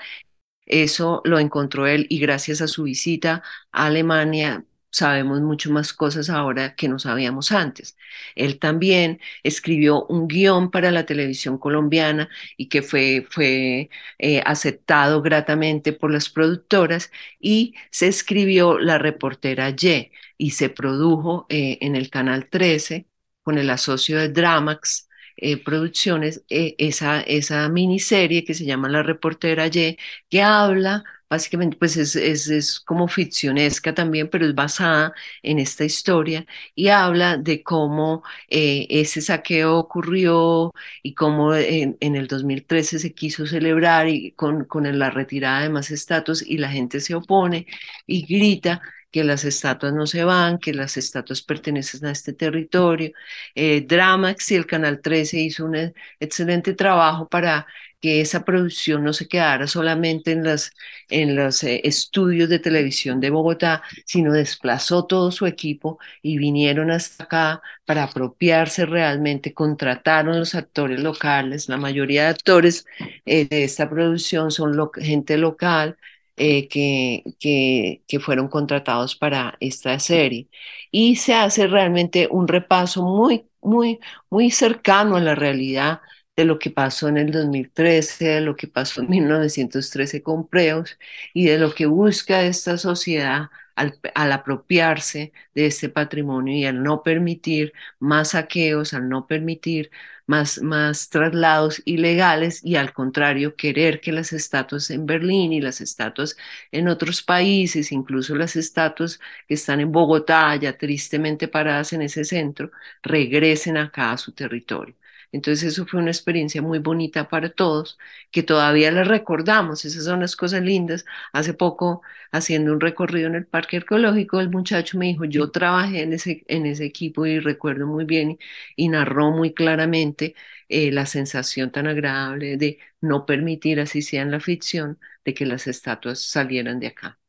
Eso 0.66 1.22
lo 1.26 1.40
encontró 1.40 1.88
él 1.88 2.06
y 2.10 2.20
gracias 2.20 2.62
a 2.62 2.68
su 2.68 2.84
visita 2.84 3.42
a 3.72 3.88
Alemania 3.88 4.64
sabemos 4.92 5.42
mucho 5.42 5.72
más 5.72 5.94
cosas 5.94 6.30
ahora 6.30 6.76
que 6.76 6.88
no 6.88 7.00
sabíamos 7.00 7.52
antes. 7.52 7.98
Él 8.36 8.60
también 8.60 9.20
escribió 9.44 10.06
un 10.06 10.28
guion 10.28 10.72
para 10.72 10.92
la 10.92 11.06
televisión 11.06 11.58
colombiana 11.58 12.30
y 12.58 12.70
que 12.70 12.82
fue, 12.82 13.26
fue 13.30 13.90
eh, 14.18 14.42
aceptado 14.46 15.22
gratamente 15.22 15.94
por 15.94 16.12
las 16.12 16.30
productoras 16.30 17.12
y 17.40 17.76
se 17.92 18.08
escribió 18.08 18.80
La 18.80 18.98
reportera 18.98 19.70
Y 19.70 20.12
y 20.38 20.52
se 20.52 20.70
produjo 20.70 21.46
eh, 21.50 21.78
en 21.82 21.96
el 21.96 22.10
Canal 22.10 22.50
13 22.50 23.08
con 23.44 23.58
el 23.58 23.70
asocio 23.70 24.18
de 24.18 24.30
Dramax. 24.30 25.08
Eh, 25.42 25.56
producciones, 25.64 26.44
esa, 26.50 27.22
esa 27.22 27.70
miniserie 27.70 28.44
que 28.44 28.54
se 28.54 28.66
llama 28.66 28.90
La 28.90 29.04
reportera 29.04 29.68
Y, 29.68 29.98
que 30.30 30.42
habla 30.42 31.04
básicamente 31.30 31.78
pues 31.78 31.98
es, 31.98 32.16
es, 32.16 32.80
como 32.80 33.08
ficcionesca 33.08 33.94
también, 33.94 34.30
pero 34.30 34.46
es 34.46 34.56
basada 34.56 35.14
en 35.44 35.60
esta 35.60 35.86
historia 35.86 36.46
y 36.76 36.90
habla 36.90 37.38
de 37.38 37.64
cómo 37.64 38.24
eh, 38.50 38.88
ese 38.90 39.22
saqueo 39.22 39.78
ocurrió 39.78 40.74
y 41.04 41.14
cómo 41.14 41.56
en, 41.56 41.98
el 42.02 42.28
2013 42.28 43.00
se 43.00 43.14
quiso 43.14 43.46
celebrar 43.46 44.08
y 44.08 44.32
con, 44.34 44.66
con 44.66 44.98
la 44.98 45.10
retirada 45.12 45.62
de 45.62 45.70
más 45.70 45.92
estatuas 45.92 46.42
y 46.42 46.58
la 46.58 46.70
gente 46.70 47.00
se 47.00 47.16
opone 47.16 47.68
y 48.08 48.26
grita 48.26 48.82
que 49.12 49.24
las 49.24 49.44
estatuas 49.46 49.94
no 49.94 50.08
se 50.08 50.24
van, 50.24 50.60
que 50.60 50.74
las 50.74 50.98
estatuas 50.98 51.42
pertenecen 51.42 52.06
a 52.06 52.12
este 52.12 52.34
territorio. 52.34 53.12
Eh, 53.56 53.82
Dramax 53.88 54.52
y 54.52 54.56
el 54.56 54.66
Canal 54.68 55.02
13 55.02 55.40
hizo 55.40 55.66
un 55.66 55.94
excelente 56.20 56.74
trabajo 56.74 57.28
para 57.28 57.66
que 58.02 58.22
esa 58.22 58.46
producción 58.46 59.04
no 59.04 59.14
se 59.14 59.28
quedara 59.28 59.68
solamente 59.68 60.32
en, 60.32 60.44
las, 60.44 60.72
en 61.10 61.36
los 61.36 61.64
eh, 61.64 61.82
estudios 61.84 62.50
de 62.50 62.60
televisión 62.60 63.20
de 63.20 63.30
Bogotá, 63.30 63.84
sino 64.06 64.32
desplazó 64.34 65.06
todo 65.06 65.32
su 65.32 65.46
equipo 65.46 66.00
y 66.22 66.38
vinieron 66.38 66.92
hasta 66.92 67.26
acá 67.26 67.62
para 67.86 68.04
apropiarse 68.04 68.86
realmente, 68.86 69.54
contrataron 69.54 70.40
los 70.40 70.56
actores 70.56 71.00
locales, 71.02 71.68
la 71.70 71.78
mayoría 71.78 72.24
de 72.24 72.30
actores 72.30 72.86
eh, 73.26 73.48
de 73.48 73.64
esta 73.64 73.90
producción 73.90 74.52
son 74.52 74.74
gente 75.02 75.38
local, 75.38 75.98
eh, 76.40 76.68
que, 76.70 77.24
que, 77.40 78.04
que, 78.08 78.20
fueron 78.20 78.48
contratados 78.48 79.16
para 79.16 79.58
esta 79.60 80.00
serie. 80.00 80.50
Y 80.92 81.18
se 81.18 81.34
hace 81.34 81.68
realmente 81.68 82.28
un 82.32 82.48
repaso 82.48 83.04
muy, 83.04 83.46
muy, 83.62 84.00
muy 84.30 84.52
cercano 84.52 85.18
a 85.18 85.22
la 85.22 85.36
realidad 85.36 86.02
de 86.36 86.46
lo 86.46 86.58
que 86.60 86.72
pasó 86.72 87.10
en 87.10 87.18
el 87.18 87.32
2013, 87.32 88.26
de 88.26 88.42
lo 88.42 88.56
que 88.56 88.68
pasó 88.68 89.02
en 89.02 89.10
1913 89.10 90.24
con 90.24 90.48
Preus 90.48 90.98
y 91.34 91.46
de 91.48 91.58
lo 91.58 91.74
que 91.76 91.86
busca 91.86 92.44
esta 92.44 92.78
sociedad 92.78 93.50
al, 93.76 94.00
al, 94.16 94.32
apropiarse 94.32 95.34
de 95.54 95.66
este 95.68 95.90
patrimonio 95.90 96.56
y 96.56 96.66
al 96.66 96.82
no 96.84 97.04
permitir 97.04 97.74
más 98.00 98.30
saqueos, 98.30 98.94
al 98.94 99.10
no 99.10 99.28
permitir 99.28 99.92
más, 100.30 100.62
más 100.62 101.10
traslados 101.10 101.82
ilegales 101.86 102.64
y 102.64 102.76
al 102.76 102.94
contrario 102.94 103.56
querer 103.56 104.00
que 104.02 104.12
las 104.12 104.32
estatuas 104.34 104.90
en 104.92 105.06
Berlín 105.08 105.54
y 105.54 105.62
las 105.62 105.82
estatuas 105.82 106.38
en 106.72 106.88
otros 106.88 107.24
países, 107.24 107.92
incluso 107.92 108.36
las 108.36 108.56
estatuas 108.56 109.20
que 109.48 109.56
están 109.56 109.80
en 109.80 109.92
Bogotá, 109.92 110.56
ya 110.56 110.78
tristemente 110.78 111.48
paradas 111.48 111.94
en 111.94 112.04
ese 112.04 112.24
centro, 112.26 112.72
regresen 113.04 113.78
acá 113.78 114.12
a 114.12 114.18
su 114.18 114.32
territorio. 114.34 114.96
Entonces 115.32 115.74
eso 115.74 115.86
fue 115.86 116.00
una 116.02 116.12
experiencia 116.12 116.62
muy 116.62 116.80
bonita 116.80 117.30
para 117.30 117.50
todos, 117.50 117.98
que 118.32 118.44
todavía 118.44 118.92
la 118.92 119.04
recordamos, 119.04 119.86
esas 119.86 120.06
son 120.06 120.22
las 120.22 120.36
cosas 120.36 120.62
lindas. 120.64 121.06
Hace 121.34 121.54
poco, 121.54 122.02
haciendo 122.32 122.74
un 122.74 122.80
recorrido 122.80 123.28
en 123.28 123.36
el 123.36 123.46
parque 123.46 123.78
arqueológico, 123.78 124.40
el 124.40 124.50
muchacho 124.50 124.98
me 124.98 125.08
dijo, 125.08 125.26
yo 125.26 125.52
trabajé 125.52 126.02
en 126.04 126.14
ese, 126.14 126.44
en 126.48 126.66
ese 126.66 126.86
equipo 126.86 127.26
y 127.26 127.40
recuerdo 127.40 127.88
muy 127.88 128.06
bien 128.06 128.38
y, 128.76 128.90
narró 128.90 129.32
muy 129.32 129.54
claramente 129.54 130.36
eh, 130.68 130.92
la 130.92 131.06
sensación 131.06 131.72
tan 131.72 131.88
agradable 131.88 132.58
de 132.58 132.80
no 133.02 133.26
permitir, 133.26 133.80
así 133.80 134.02
sea 134.02 134.22
en 134.24 134.32
la 134.32 134.40
ficción, 134.40 135.00
de 135.26 135.34
que 135.34 135.46
las 135.46 135.68
estatuas 135.68 136.20
salieran 136.22 136.80
de 136.80 136.88
acá. 136.88 137.20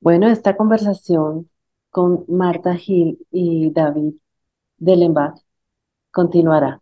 Bueno, 0.00 0.28
esta 0.28 0.56
conversación 0.56 1.50
con 1.90 2.24
Marta 2.28 2.74
Gil 2.76 3.18
y 3.30 3.70
David 3.72 4.14
Dellenbach 4.78 5.40
continuará. 6.18 6.80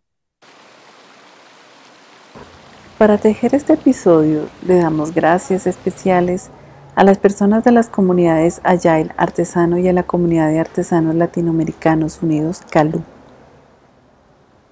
Para 2.97 3.19
tejer 3.19 3.53
este 3.53 3.73
episodio 3.73 4.47
le 4.65 4.79
damos 4.79 5.13
gracias 5.13 5.67
especiales 5.67 6.49
a 6.95 7.03
las 7.03 7.19
personas 7.19 7.63
de 7.63 7.71
las 7.71 7.87
comunidades 7.87 8.59
Agile 8.63 9.11
Artesano 9.15 9.77
y 9.77 9.87
a 9.87 9.93
la 9.93 10.01
comunidad 10.01 10.49
de 10.49 10.59
artesanos 10.59 11.13
latinoamericanos 11.13 12.23
unidos 12.23 12.63
CALU. 12.71 13.03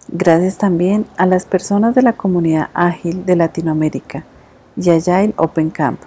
Gracias 0.07 0.57
también 0.57 1.05
a 1.18 1.28
las 1.28 1.45
personas 1.45 1.93
de 1.93 2.01
la 2.01 2.13
comunidad 2.13 2.70
Ágil 2.74 3.24
de 3.24 3.36
Latinoamérica 3.36 4.24
y 4.76 4.89
Agile 4.89 5.36
Open 5.38 5.70
Camp. 5.70 5.99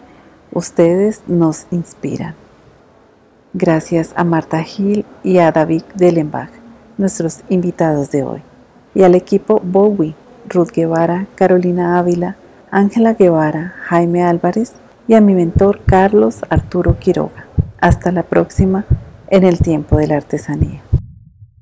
Ustedes 0.51 1.23
nos 1.29 1.69
inspiran. 1.71 2.35
Gracias 3.55 4.13
a 4.17 4.25
Marta 4.25 4.65
Gil 4.65 5.05
y 5.23 5.39
a 5.39 5.53
David 5.53 5.85
Dellenbach, 5.95 6.51
nuestros 6.97 7.43
invitados 7.49 8.11
de 8.11 8.25
hoy 8.25 8.48
y 8.99 9.05
al 9.05 9.15
equipo 9.15 9.61
Bowie, 9.63 10.17
Ruth 10.49 10.73
Guevara, 10.75 11.29
Carolina 11.37 12.01
Ávila, 12.01 12.35
Ángela 12.73 13.15
Guevara, 13.15 13.75
Jaime 13.85 14.25
Álvarez 14.25 14.73
y 15.07 15.15
a 15.15 15.21
mi 15.21 15.37
mentor 15.37 15.83
Carlos 15.87 16.41
Arturo 16.51 16.99
Quiroga. 16.99 17.47
Hasta 17.81 18.11
la 18.11 18.25
próxima 18.25 18.87
en 19.29 19.45
el 19.45 19.61
tiempo 19.61 19.99
de 19.99 20.09
la 20.09 20.17
artesanía. 20.17 20.83